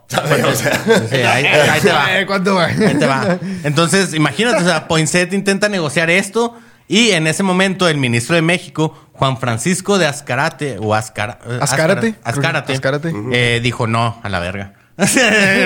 [0.09, 0.45] ¿Sabes?
[0.45, 0.81] O sea,
[1.11, 2.19] Sí, ahí, ahí te va.
[2.21, 2.67] Eh, ¿Cuánto va?
[2.67, 3.39] Ahí te va.
[3.65, 6.55] Entonces, imagínate, o sea, Poinsett intenta negociar esto
[6.89, 11.59] y en ese momento el ministro de México, Juan Francisco de Azcarate, o Azcara- eh,
[11.61, 12.15] Azcárate.
[12.23, 13.13] Azcárate, Azcárate.
[13.33, 14.75] eh, dijo no a la verga.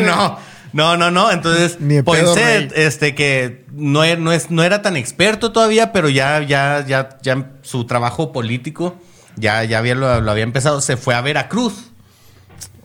[0.07, 0.39] no,
[0.73, 1.31] no, no, no.
[1.31, 6.41] Entonces, Poinsett, este, que no, era- no, es, no era tan experto todavía, pero ya,
[6.43, 8.97] ya, ya, ya su trabajo político
[9.37, 11.91] ya, ya había, lo, lo había empezado, se fue a Veracruz.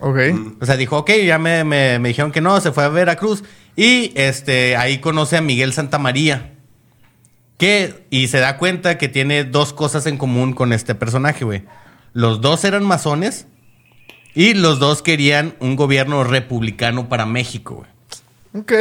[0.00, 0.16] Ok.
[0.60, 3.42] O sea, dijo, ok, ya me, me- me dijeron que no, se fue a Veracruz.
[3.76, 6.52] Y este, ahí conoce a Miguel Santamaría.
[7.58, 11.64] Que, y se da cuenta que tiene dos cosas en común con este personaje, güey.
[12.12, 13.46] Los dos eran masones
[14.36, 17.90] y los dos querían un gobierno republicano para México, güey.
[18.62, 18.72] Ok.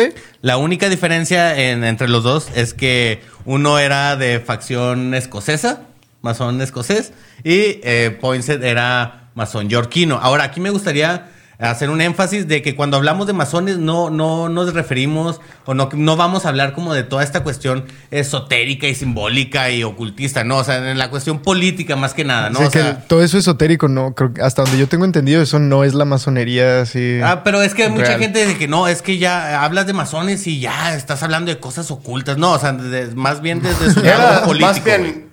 [0.42, 5.82] La única diferencia en- entre los dos es que uno era de facción escocesa,
[6.22, 7.12] masón escocés,
[7.44, 10.20] y eh, Poinsett era masón yorquino.
[10.22, 11.30] Ahora, aquí me gustaría
[11.60, 15.90] hacer un énfasis de que cuando hablamos de masones no, no nos referimos o no,
[15.94, 20.58] no vamos a hablar como de toda esta cuestión esotérica y simbólica y ocultista, no,
[20.58, 22.60] o sea, en la cuestión política más que nada, ¿no?
[22.60, 25.06] O sea, O que sea, todo eso esotérico, no, creo que hasta donde yo tengo
[25.06, 27.20] entendido, eso no es la masonería así.
[27.24, 28.20] Ah, pero es que hay mucha Real.
[28.20, 31.60] gente dice que no, es que ya hablas de masones y ya estás hablando de
[31.60, 32.38] cosas ocultas.
[32.38, 34.68] No, o sea, de- más bien desde su lado político.
[34.68, 35.30] más bien,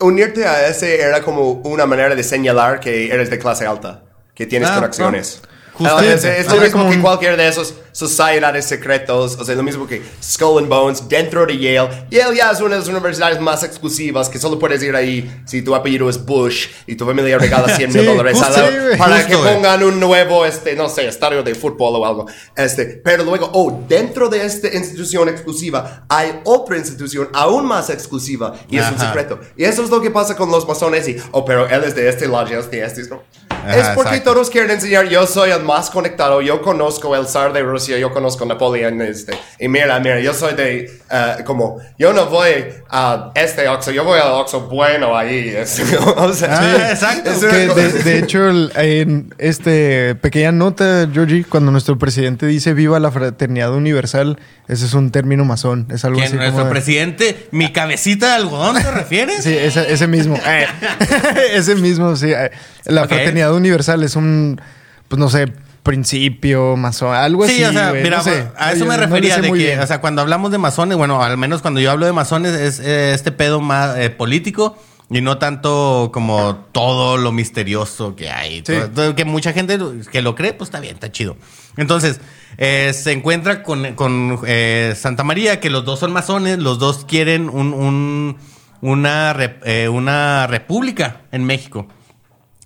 [0.00, 4.02] unirte a ese era como una manera de señalar que eres de clase alta,
[4.38, 5.12] que tienes Ah, ah.
[5.74, 5.96] Justo.
[5.96, 9.86] Ah, es, es lo mismo que cualquier de esos sociedades secretos, o sea, lo mismo
[9.86, 12.06] que Skull and Bones dentro de Yale.
[12.10, 15.62] Yale ya es una de las universidades más exclusivas que solo puedes ir ahí si
[15.62, 18.98] tu apellido es Bush y tu familia regala 100 mil Sí, dólares justo, güey.
[18.98, 22.26] para Justo, que pongan un nuevo, este, no sé, estadio de fútbol o algo.
[22.56, 28.52] Este, pero luego, oh, dentro de esta institución exclusiva hay otra institución aún más exclusiva
[28.68, 29.06] y es un Ajá.
[29.12, 29.38] secreto.
[29.56, 32.08] Y eso es lo que pasa con los masones y, oh, pero él es de
[32.08, 33.02] este lado, es de este.
[33.02, 33.22] Es, como-
[33.66, 34.32] Ajá, es porque exacto.
[34.34, 38.12] todos quieren enseñar, yo soy el más conectado, yo conozco el zar de Rusia, yo
[38.12, 42.50] conozco Napoleón, este, y mira, mira, yo soy de, eh, como, yo no voy
[42.90, 45.48] a este Oxxo, yo voy al Oxxo bueno ahí.
[45.56, 45.82] es-
[46.16, 47.30] o sea, Ah, exacto.
[47.30, 52.72] es Que de, de hecho, el- en este pequeña nota, Georgie, cuando nuestro presidente dice
[52.74, 54.38] viva la fraternidad universal,
[54.68, 55.86] ese es un término masón.
[55.90, 56.28] Es algo ¿Quién?
[56.28, 56.64] así Nuestro como.
[56.66, 59.42] de- presidente, mi cabecita de algodón, ¿te refieres?
[59.44, 60.36] Sí, ese, ese mismo.
[60.46, 60.66] Eh,
[61.54, 62.30] ese mismo, sí.
[62.32, 62.50] Eh,
[62.84, 63.08] La Ok.
[63.08, 64.60] fraternidad universal es un,
[65.08, 65.52] pues no sé,
[65.82, 67.76] principio, masón, algo Sí, así.
[67.76, 68.46] o sea, mira, no sé.
[68.56, 69.80] a eso Yo me refería de que, bien.
[69.80, 72.80] o sea, cuando hablamos de masones, bueno, al menos cuando yo hablo de masones es
[72.80, 74.76] eh, este pedo más eh, político
[75.10, 78.62] y no tanto como todo lo misterioso que hay.
[78.66, 78.74] Sí.
[78.94, 79.78] Todo- que mucha gente
[80.12, 81.36] que lo cree, pues está bien, está chido.
[81.78, 82.20] Entonces,
[82.58, 87.06] eh, se encuentra con, con, eh, Santa María, que los dos son masones, los dos
[87.06, 88.36] quieren un, un-
[88.82, 89.34] una,
[89.64, 91.88] eh, una república en México.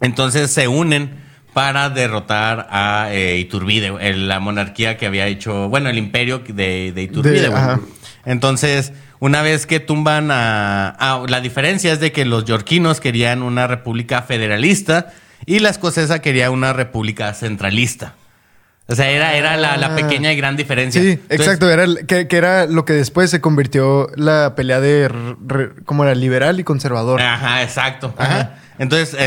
[0.02, 1.22] Entonces se unen
[1.54, 7.02] para derrotar a eh, Iturbide, la monarquía que había hecho, bueno, el imperio de, de
[7.02, 7.48] Iturbide.
[7.76, 7.82] De-.
[8.24, 13.42] Entonces, una vez que tumban a, a- La diferencia es de que los yorquinos querían
[13.42, 15.12] una república federalista
[15.46, 18.14] y la escocesa quería una república centralista.
[18.88, 19.96] O sea, era, era la, la Ah.
[19.96, 21.00] pequeña y gran diferencia.
[21.00, 21.70] Sí, Entonces, exacto.
[21.70, 26.04] Era el- que, que era lo que después se convirtió la pelea de, re- como
[26.04, 27.20] era, liberal y conservador.
[27.22, 28.12] Ajá, exacto.
[28.18, 28.34] Ajá.
[28.40, 28.58] Ajá.
[28.78, 29.18] Entonces, eh,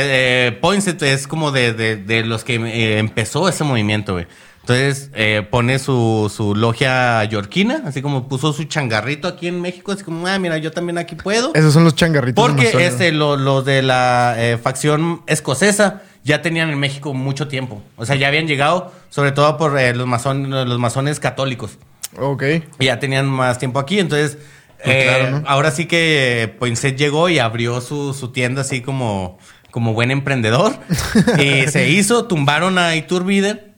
[0.47, 4.27] eh, Poinsett es como de, de- de los que eh, empezó ese movimiento, güey.
[4.61, 9.91] Entonces, eh, pone su, su logia yorquina, así como puso su changarrito aquí en México,
[9.91, 11.51] así como, ah, mira, yo también aquí puedo.
[11.53, 12.43] Esos son los changarritos.
[12.43, 17.81] Porque este, lo- los de la eh, facción escocesa ya tenían en México mucho tiempo.
[17.95, 21.77] O sea, ya habían llegado, sobre todo por eh, los, masón- los masones católicos.
[22.19, 22.43] Ok.
[22.79, 24.37] Y ya tenían más tiempo aquí, entonces
[24.83, 25.47] Pues eh, claro, ¿no?
[25.47, 29.37] ahora sí que Poinsett llegó y abrió su, su tienda así como,
[29.71, 30.73] como buen emprendedor
[31.39, 33.73] y se hizo, tumbaron a Iturbide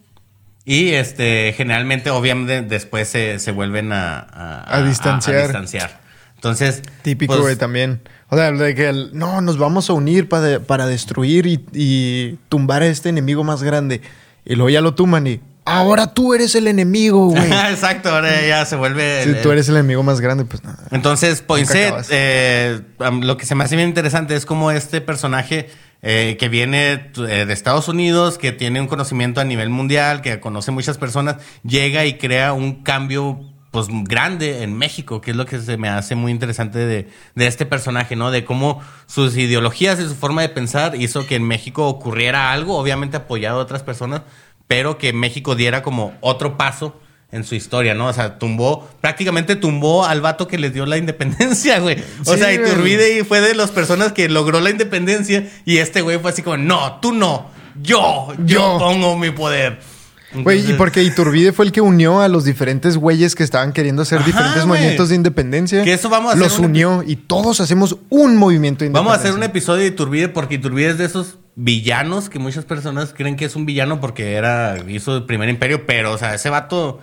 [0.66, 5.43] y este generalmente obviamente después se, se vuelven a, a, A distanciar.
[5.43, 6.00] distanciar.
[6.36, 8.02] Entonces, Típico, pues, güey, también.
[8.30, 12.38] O sea, de que el- no, nos vamos a unir para, para destruir y, y
[12.49, 14.01] tumbar a este enemigo más grande.
[14.45, 17.43] Y luego ya lo tuman y, ahora tú eres el enemigo, güey.
[17.69, 19.23] Exacto, ahora ya se vuelve.
[19.23, 20.80] Si tú eres el enemigo más grande, pues nada.
[20.91, 22.82] Entonces, Poinsett, eh,
[23.21, 25.69] lo que se me hace bien interesante es como este personaje
[26.01, 30.39] eh, que viene eh, de Estados Unidos, que tiene un conocimiento a nivel mundial, que
[30.39, 33.39] conoce muchas personas, llega y crea un cambio
[33.78, 37.45] pues grande en México, que es lo que se me hace muy interesante de, de
[37.47, 38.32] este personaje, ¿no?
[38.32, 42.75] De cómo sus ideologías y su forma de pensar hizo que en México ocurriera algo,
[42.78, 44.23] obviamente apoyado a otras personas,
[44.67, 46.99] pero que México diera como otro paso
[47.32, 48.07] en su historia, ¿no?
[48.07, 51.97] O sea, tumbó, prácticamente tumbó al vato que les dio la independencia, güey.
[52.25, 52.51] O Sí, sea.
[52.51, 56.57] Iturbide fue de las personas que logró la independencia y este güey fue así como,
[56.57, 58.78] no, tú no, yo, yo, Yo.
[58.80, 59.80] pongo mi poder.
[60.34, 64.01] Güey, y porque Iturbide fue el que unió a los diferentes güeyes que estaban queriendo
[64.01, 64.67] hacer Ajá, diferentes güey.
[64.67, 65.84] movimientos de independencia.
[65.84, 68.99] Que eso vamos a hacer Los unió y todos hacemos un movimiento de independencia.
[69.11, 72.65] Vamos a hacer un episodio de Iturbide porque Iturbide es de esos villanos que muchas
[72.65, 76.36] personas creen que es un villano porque era hizo el primer imperio, pero o sea,
[76.36, 76.99] ese vato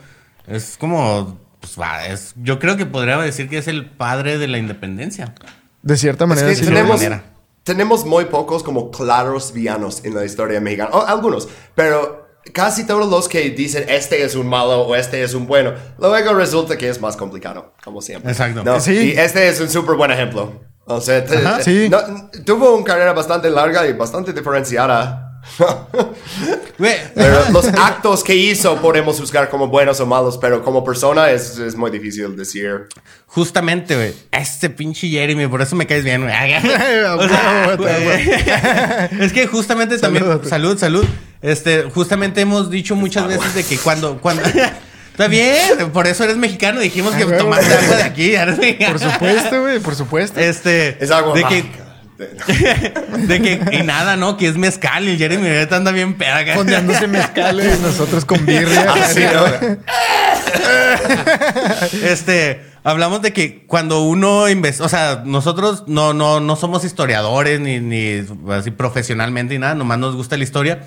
[0.47, 4.49] es como pues, va, es yo creo que podría decir que es el padre de
[4.49, 5.35] la independencia.
[5.83, 6.65] De cierta Es manera, que sí.
[6.67, 7.25] tenemos, manera.
[7.63, 10.91] tenemos muy pocos como claros villanos en la historia mexicana.
[10.93, 15.35] O algunos, pero casi todos los que dicen este es un malo o este es
[15.35, 18.33] un bueno, luego resulta que es más complicado, como siempre.
[18.33, 18.63] Exacto.
[18.65, 19.13] No, Sí.
[19.15, 20.61] Y este es un súper buen ejemplo.
[20.87, 21.89] O sea, te- Ajá, te- sí.
[21.89, 21.99] no,
[22.45, 25.21] tuvo una carrera bastante larga y bastante diferenciada.
[27.15, 31.59] Pero los actos que hizo podemos juzgar como buenos o malos, pero como persona es,
[31.59, 32.87] es muy difícil decir.
[33.27, 34.13] Justamente, güey.
[34.33, 36.35] Este pinche Jeremy, por eso me caes bien, güey,
[39.21, 40.25] es que justamente también.
[40.25, 40.49] Salud.
[40.49, 41.07] Salud, salud.
[41.45, 44.19] Este, justamente hemos dicho muchas veces de que cuando.
[44.19, 46.81] cuando Está bien, por eso eres mexicano.
[46.81, 48.33] Dijimos que Ah, tomaste agua de aquí.
[48.87, 50.41] Por supuesto, güey, por supuesto.
[50.41, 50.97] Este.
[51.05, 51.65] Es algo de que,
[53.27, 53.61] de que.
[53.77, 54.39] Y nada, ¿no?
[54.39, 55.05] Que es mezcal.
[55.07, 56.55] Y el Jeremy ahorita anda bien peda.
[56.55, 58.87] Fondeándose mezcales, nosotros con birria.
[58.89, 59.45] Ah, sí, ¿no?
[62.09, 67.61] Este, hablamos de que cuando uno investiga, o sea, nosotros no, no, no somos historiadores
[67.61, 70.87] ni, ni así profesionalmente ni nada, nomás nos gusta la historia.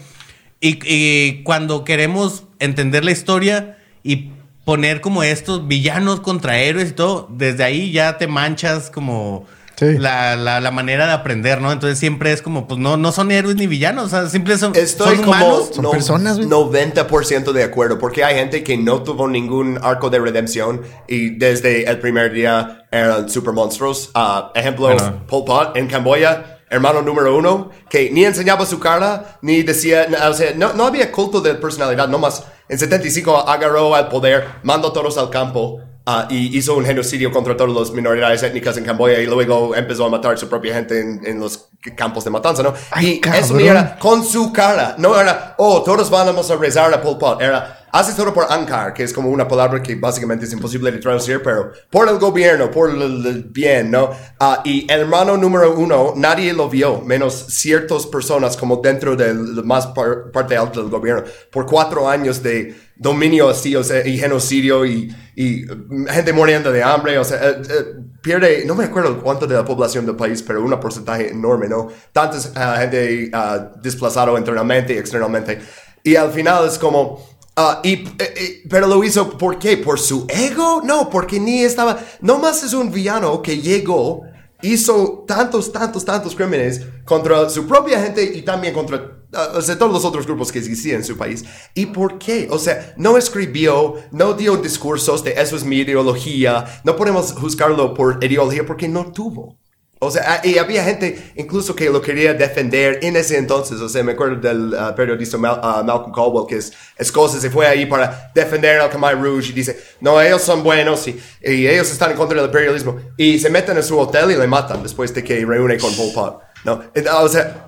[0.60, 4.32] Y, y cuando queremos entender la historia y
[4.66, 9.46] poner como estos villanos contra héroes y todo, desde ahí ya te manchas como
[9.80, 9.96] Sí.
[10.00, 11.72] la, la, la manera de aprender, ¿no?
[11.72, 14.76] Entonces siempre es como, pues no, no son héroes ni villanos, o sea, simplemente son,
[14.76, 15.70] Estoy son como humanos.
[15.72, 16.50] Son no- personas, güey.
[16.50, 21.88] 90% de acuerdo, porque hay gente que no tuvo ningún arco de redención y desde
[21.88, 24.10] el primer día eran super monstruos.
[24.16, 25.28] Ah, ejemplo, Bueno.
[25.28, 30.34] Pol Pot en Camboya, hermano número uno, que ni enseñaba su cara, ni decía, o
[30.34, 34.94] sea, no, no había culto de personalidad, nomás en 75 agarró al poder, mandó a
[34.94, 35.80] todos al campo.
[36.06, 40.06] ah, y hizo un genocidio contra todas las minoridades étnicas en Camboya y luego empezó
[40.06, 42.74] a matar a su propia gente en, en los campos de matanza, ¿no?
[42.92, 44.96] Ay, y eso era con su cara.
[44.98, 47.42] No era, oh, todos vamos a rezar a Pol Pot.
[47.42, 51.00] Era, haces todo por Ankar, que es como una palabra que básicamente es imposible de
[51.00, 54.10] traducir, pero por el gobierno, por el, bien, ¿no?
[54.40, 59.64] Ah, y el hermano número uno, nadie lo vio, menos ciertas personas como dentro del
[59.64, 64.18] más par- parte alta del gobierno, por cuatro años de dominio así, o sea, y
[64.18, 67.86] genocidio y, y mm, gente muriendo de hambre, o sea, eh, eh,
[68.22, 71.88] pierde, no me acuerdo cuánto de la población del país, pero un porcentaje enorme, ¿no?
[72.12, 75.60] Tanta ah, gente ah, desplazado internamente y externamente.
[76.04, 79.78] Y al final es como, ah, y, eh, eh, pero lo hizo, ¿por qué?
[79.78, 80.82] ¿Por su ego?
[80.84, 84.22] No, porque ni estaba, no más es un villano que llegó,
[84.62, 89.78] hizo tantos, tantos, tantos crímenes contra su propia gente y también contra ah, o sea,
[89.78, 91.44] todos los otros grupos que existían en su país.
[91.74, 92.48] ¿Y por qué?
[92.50, 97.94] O sea, no escribió, no dio discursos de eso es mi ideología, no podemos juzgarlo
[97.94, 99.58] por ideología porque no tuvo.
[100.00, 103.80] O sea, ah, y había gente incluso que lo quería defender en ese entonces.
[103.82, 107.50] O sea, me acuerdo del ah, periodista Mal- ah, Malcolm Caldwell que es escocia, se
[107.50, 111.68] fue ahí para defender al Khmer Rouge y dice, no, ellos son buenos y, y
[111.68, 112.98] ellos están en contra del imperialismo.
[113.18, 116.12] Y se meten en su hotel y le matan después de que reúne con Pol
[116.14, 116.42] Pot.
[116.64, 116.82] ¿no?
[117.22, 117.67] O sea,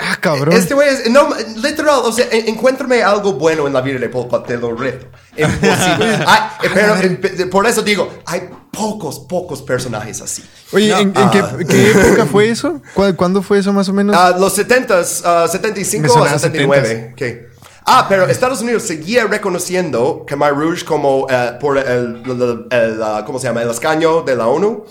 [0.00, 0.54] Ah, cabrón.
[0.54, 4.08] Este güey es, no, literal, o sea, en- encuéntrame algo bueno en la vida de
[4.08, 5.06] Pol Pot, te lo reto.
[5.36, 6.18] Imposible.
[6.64, 10.42] Eh, pero eh, pe- por eso digo, hay pocos, pocos personajes así.
[10.72, 11.30] Oye, No, ¿en, en ah.
[11.58, 12.80] qué, qué época fue eso?
[12.94, 14.16] ¿Cu- ¿Cuándo fue eso más o menos?
[14.18, 17.12] Ah, los 70s, ah, 75 Me o sonaba 79.
[17.16, 17.48] ¿qué?
[17.84, 23.22] Ah, pero Estados Unidos seguía reconociendo Khmer Rouge como eh, por el, el- el, ah,
[23.26, 23.60] ¿cómo se llama?
[23.62, 24.84] El escaño de la ONU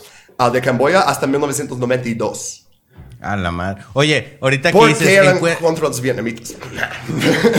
[0.51, 2.62] de Camboya hasta 1992.
[3.23, 3.81] A la madre.
[3.93, 5.07] Oye, ahorita que Porque dices.
[5.07, 6.55] eran encue- contra los vietnamitas.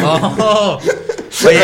[0.03, 0.79] Oh.
[1.47, 1.61] Oye,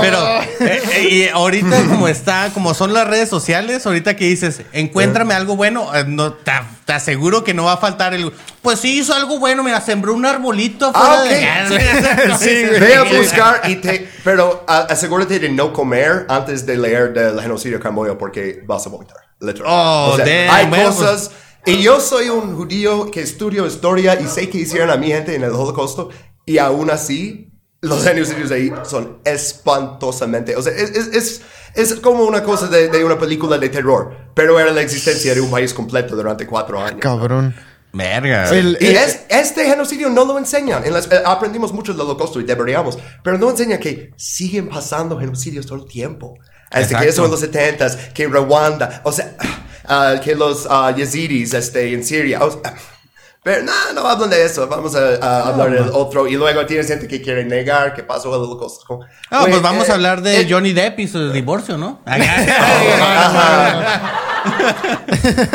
[0.00, 0.18] pero
[0.60, 5.32] eh, eh, y ahorita como está, como son las redes sociales, ahorita que dices, encuéntrame
[5.34, 6.50] algo bueno, eh, no, te,
[6.84, 8.32] te aseguro que no va a faltar el.
[8.62, 12.36] Pues sí, hizo algo bueno, mira, sembró un arbolito Ah, de.
[12.38, 12.64] Sí.
[12.80, 14.08] Ve a buscar y te...
[14.24, 18.90] Pero a- asegúrate de no comer antes de leer del genocidio camboyo porque vas a
[18.90, 19.18] vomitar.
[19.40, 19.68] Literal.
[19.72, 21.30] Oh, damn, hay bueno, pues- cosas...
[21.64, 25.34] Y yo soy un judío que estudio historia y sé que hicieron a mi gente
[25.34, 26.10] en el holocausto
[26.44, 30.56] y aún así los genocidios ahí son espantosamente...
[30.56, 31.42] O sea, es, es,
[31.74, 35.40] es, como una cosa de, de una película de terror, pero era la existencia de
[35.40, 37.00] un país completo durante cuatro años.
[37.00, 37.54] Cabrón.
[37.92, 38.48] Verga.
[38.50, 40.84] El- Y el- es- este genocidio no lo enseñan.
[40.84, 45.18] En las- eh, aprendimos mucho del holocausto y deberíamos, pero no enseñan que siguen pasando
[45.18, 46.34] genocidios todo el tiempo.
[46.70, 47.08] Este, que Exacto.
[47.08, 49.36] eso en los 70 que Rwanda, o sea,
[49.92, 52.42] ah, que los ah, yazidis este, en Siria.
[52.44, 52.74] o sea,
[53.44, 54.68] pero no, no hablan de eso.
[54.68, 56.28] Vamos a, a hablar del otro.
[56.28, 58.84] Y luego tienes gente que quiere negar que pasó el holocausto.
[58.86, 62.00] Como, Ah, pues vamos eh, a hablar de eh, Johnny Depp y su divorcio, ¿no?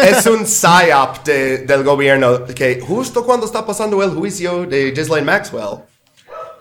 [0.04, 5.26] es un psyop de- del gobierno que justo cuando está pasando el juicio de Ghislaine
[5.26, 5.80] Maxwell.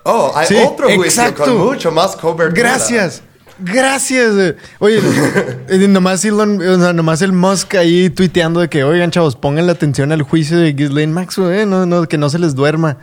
[0.04, 1.44] Oh, hay Sí, otro juicio exacto.
[1.44, 2.62] con mucho más cobertura.
[2.70, 3.22] Gracias.
[3.58, 4.54] Gracias.
[4.78, 5.00] Oye,
[5.68, 9.66] eh, nomás, Elon, o sea, nomás el Musk ahí tuiteando de que, oigan, chavos, pongan
[9.66, 12.98] la atención al juicio de Ghislaine Maxwell, eh, no, no, que no se les duerma.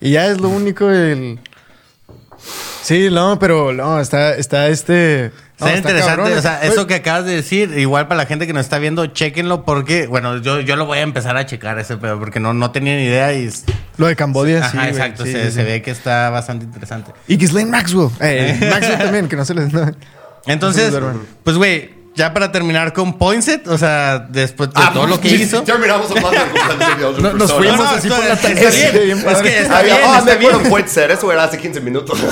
[0.00, 1.38] Y ya es lo único el...
[2.84, 5.30] Sí, no, pero no, está, está este...
[5.58, 6.38] no, Está interesante, cabrón.
[6.38, 9.06] o sea, eso que acabas de decir, igual para la gente que nos está viendo,
[9.06, 12.52] chequenlo porque, bueno, yo, yo lo voy a empezar a checar ese pedo porque no,
[12.52, 13.50] no tenía ni idea y...
[13.96, 15.66] Lo de Cambodia, Ajá, sí, güey, exacto, sí, se, sí, se sí.
[15.66, 17.12] ve que está bastante interesante.
[17.26, 18.10] Y Ghislaine Maxwell.
[18.20, 19.72] Eh, Maxwell también, que no se les...
[19.72, 19.90] no.
[20.46, 21.22] Entonces, No se duerman.
[21.42, 25.28] pues güey, ya para terminar con Poinsett, o sea, después de Ah, todo lo que
[25.30, 25.62] sí, hizo...
[25.62, 29.22] Terminamos hablando No, nos fuimos No, no, así por la está tangente, bien.
[29.22, 30.62] bien Es que está Ah, bien, ah, está bien.
[30.68, 32.18] puede ser, eso era hace 15 minutos.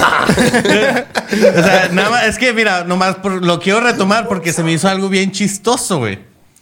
[1.32, 4.72] O sea, nada más, es que mira, nomás por- lo quiero retomar porque se me
[4.72, 6.18] hizo algo bien chistoso, güey.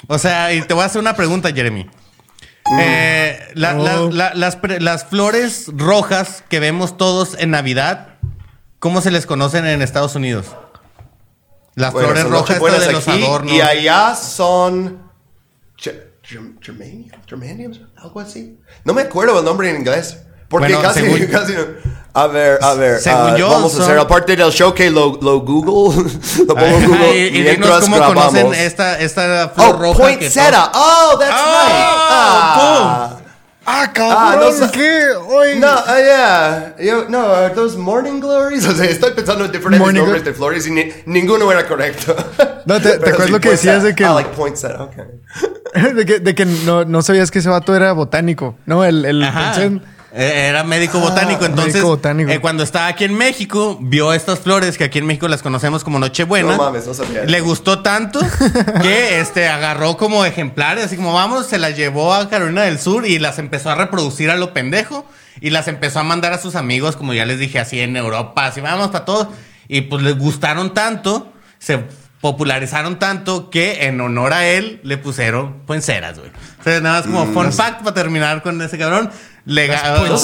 [0.06, 1.88] O sea, y te voy a hacer una pregunta, Jeremy.
[2.80, 4.10] Eh, la- la- Oh.
[4.12, 8.14] la- las, pre- las flores rojas que vemos todos en Navidad,
[8.78, 10.46] ¿cómo se les conocen en Estados Unidos?
[11.74, 13.52] Las Bueno, flores rojas de los aquí, adornos.
[13.52, 15.10] Y allá son.
[15.76, 18.58] Ge- germ- Germanium, Germanium, algo así.
[18.84, 20.18] No me acuerdo el nombre en inglés.
[20.48, 21.60] Porque Bueno, casi, según- casi no.
[22.12, 22.98] A ver, a ver.
[22.98, 26.10] Según ah, yo, vamos a hacer, aparte del show que lo, lo Google,
[26.48, 28.24] lo pongo en Google y, y dinos mientras cómo grabamos.
[28.24, 30.18] conocen esta, esta flor Oh, roja.
[30.18, 30.26] Que.
[30.26, 31.76] Oh, that's Ah, right.
[31.76, 33.10] Ah.
[33.12, 33.19] Ah,
[33.72, 35.10] Ah, cabrón, no sa- ¿qué?
[35.28, 35.56] Oye.
[35.56, 36.76] No, ah, yeah.
[36.84, 38.66] Yo, no, are those morning glories?
[38.68, 42.14] O sea, estoy pensando en diferentes Morning nombres de flores y ni- ninguno era correcto.
[42.66, 45.04] No, ¿te- te acuerdas lo que decías de que- Ah, like Poinsettia, okay.
[45.94, 48.56] de que, de que no, no sabías que ese vato era botánico.
[48.66, 49.04] No, el...
[49.04, 49.52] el Ajá.
[49.54, 49.80] pensé-
[50.12, 52.30] Era médico botánico, entonces médico botánico.
[52.30, 55.84] eh, cuando estaba aquí en México vio estas flores que aquí en México las conocemos
[55.84, 56.56] como Nochebuena.
[56.56, 58.20] No mames, no sabía Le gustó tanto
[58.82, 63.06] que este agarró como ejemplares, así como vamos, se las llevó a Carolina del Sur
[63.06, 65.06] y las empezó a reproducir a lo pendejo
[65.40, 68.46] y las empezó a mandar a sus amigos, como ya les dije, así en Europa,
[68.46, 69.28] así vamos para todos
[69.68, 71.84] y pues les gustaron tanto, se
[72.20, 76.30] popularizaron tanto que en honor a él le pusieron puenceras, güey.
[76.60, 79.10] O sea, nada más como Mm, fun fact para terminar con ese cabrón.
[79.46, 80.18] Le, No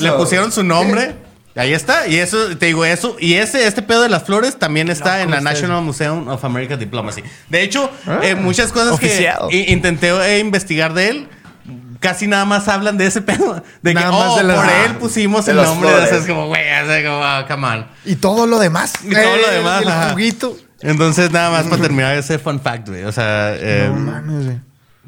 [0.00, 1.14] le pusieron su nombre.
[1.54, 2.06] Ahí está.
[2.06, 3.16] Y eso, te digo, eso.
[3.20, 6.28] Y ese, este pedo de las flores también está en la ¿cómo está National Museum
[6.28, 7.22] of American Diplomacy.
[7.50, 7.90] De hecho,
[8.22, 9.48] eh, muchas cosas Oficial.
[9.50, 11.28] que intenté eh, investigar de él.
[12.00, 13.62] Casi nada más hablan de ese pedo.
[13.82, 15.92] De Nada que, más oh, de las- por él pusimos de el nombre.
[15.92, 17.86] O sea, es como, güey, o sea, como, ah, come on.
[18.06, 18.94] Y todo lo demás.
[19.04, 20.56] Y todo lo Eh, demás, El juguito.
[20.82, 23.04] Entonces, nada más para terminar ese fun fact, güey.
[23.04, 24.60] O sea, eh, No mames, güey.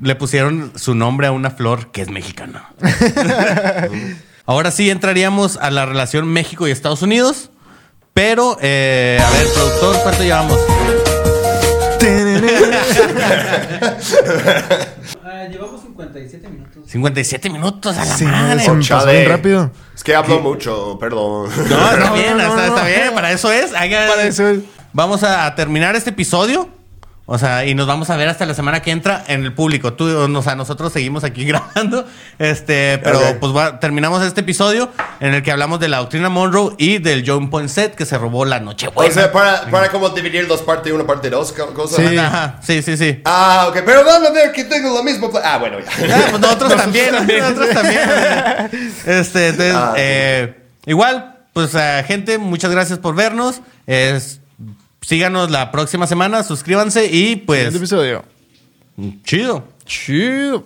[0.02, 2.68] le pusieron su nombre a una flor que es mexicana.
[4.46, 7.50] Ahora sí entraríamos a la relación México y Estados Unidos.
[8.12, 10.58] Pero, eh, a ver, productor, ¿cuánto llevamos?
[15.24, 16.82] Ah, llevamos 57 minutos.
[16.90, 18.60] 57 minutos a la Sí, madre.
[18.62, 19.12] se me pasó Chale.
[19.18, 19.70] bien rápido.
[19.94, 21.48] Es que hablo mucho, perdón.
[21.56, 21.62] No,
[21.92, 22.86] está No, bien, no, está, no, está no.
[22.86, 23.72] bien, para eso es.
[23.74, 24.60] Haga- Para eso es.
[24.94, 26.68] Vamos a, terminar este episodio.
[27.26, 29.94] O sea, y nos vamos a ver hasta la semana que entra en el público.
[29.94, 32.06] Tú, o sea, nosotros seguimos aquí grabando.
[32.38, 33.36] Este, pero Ok.
[33.40, 34.90] pues va- terminamos este episodio
[35.20, 38.44] en el que hablamos de la doctrina Monroe y del John Poinsett que se robó
[38.44, 42.06] la noche O sea, para, para como dividir dos partes uno, parte dos, co- cosas.
[42.06, 42.18] Sí.
[42.18, 43.22] Ajá, sí, sí, sí.
[43.24, 45.30] Ah, ok, pero van a ver que tengo lo mismo.
[45.42, 46.16] Ah, bueno, ya.
[46.16, 48.00] Ah, pues nosotros también, nosotros también.
[49.06, 50.00] Este, entonces, Ah, sí.
[50.02, 53.62] eh, igual, pues eh, gente, muchas gracias por vernos.
[53.86, 54.40] Es-
[55.06, 58.24] síganos la próxima semana, suscríbanse y pues episodio.
[59.24, 59.68] chido.
[59.84, 60.64] Chido.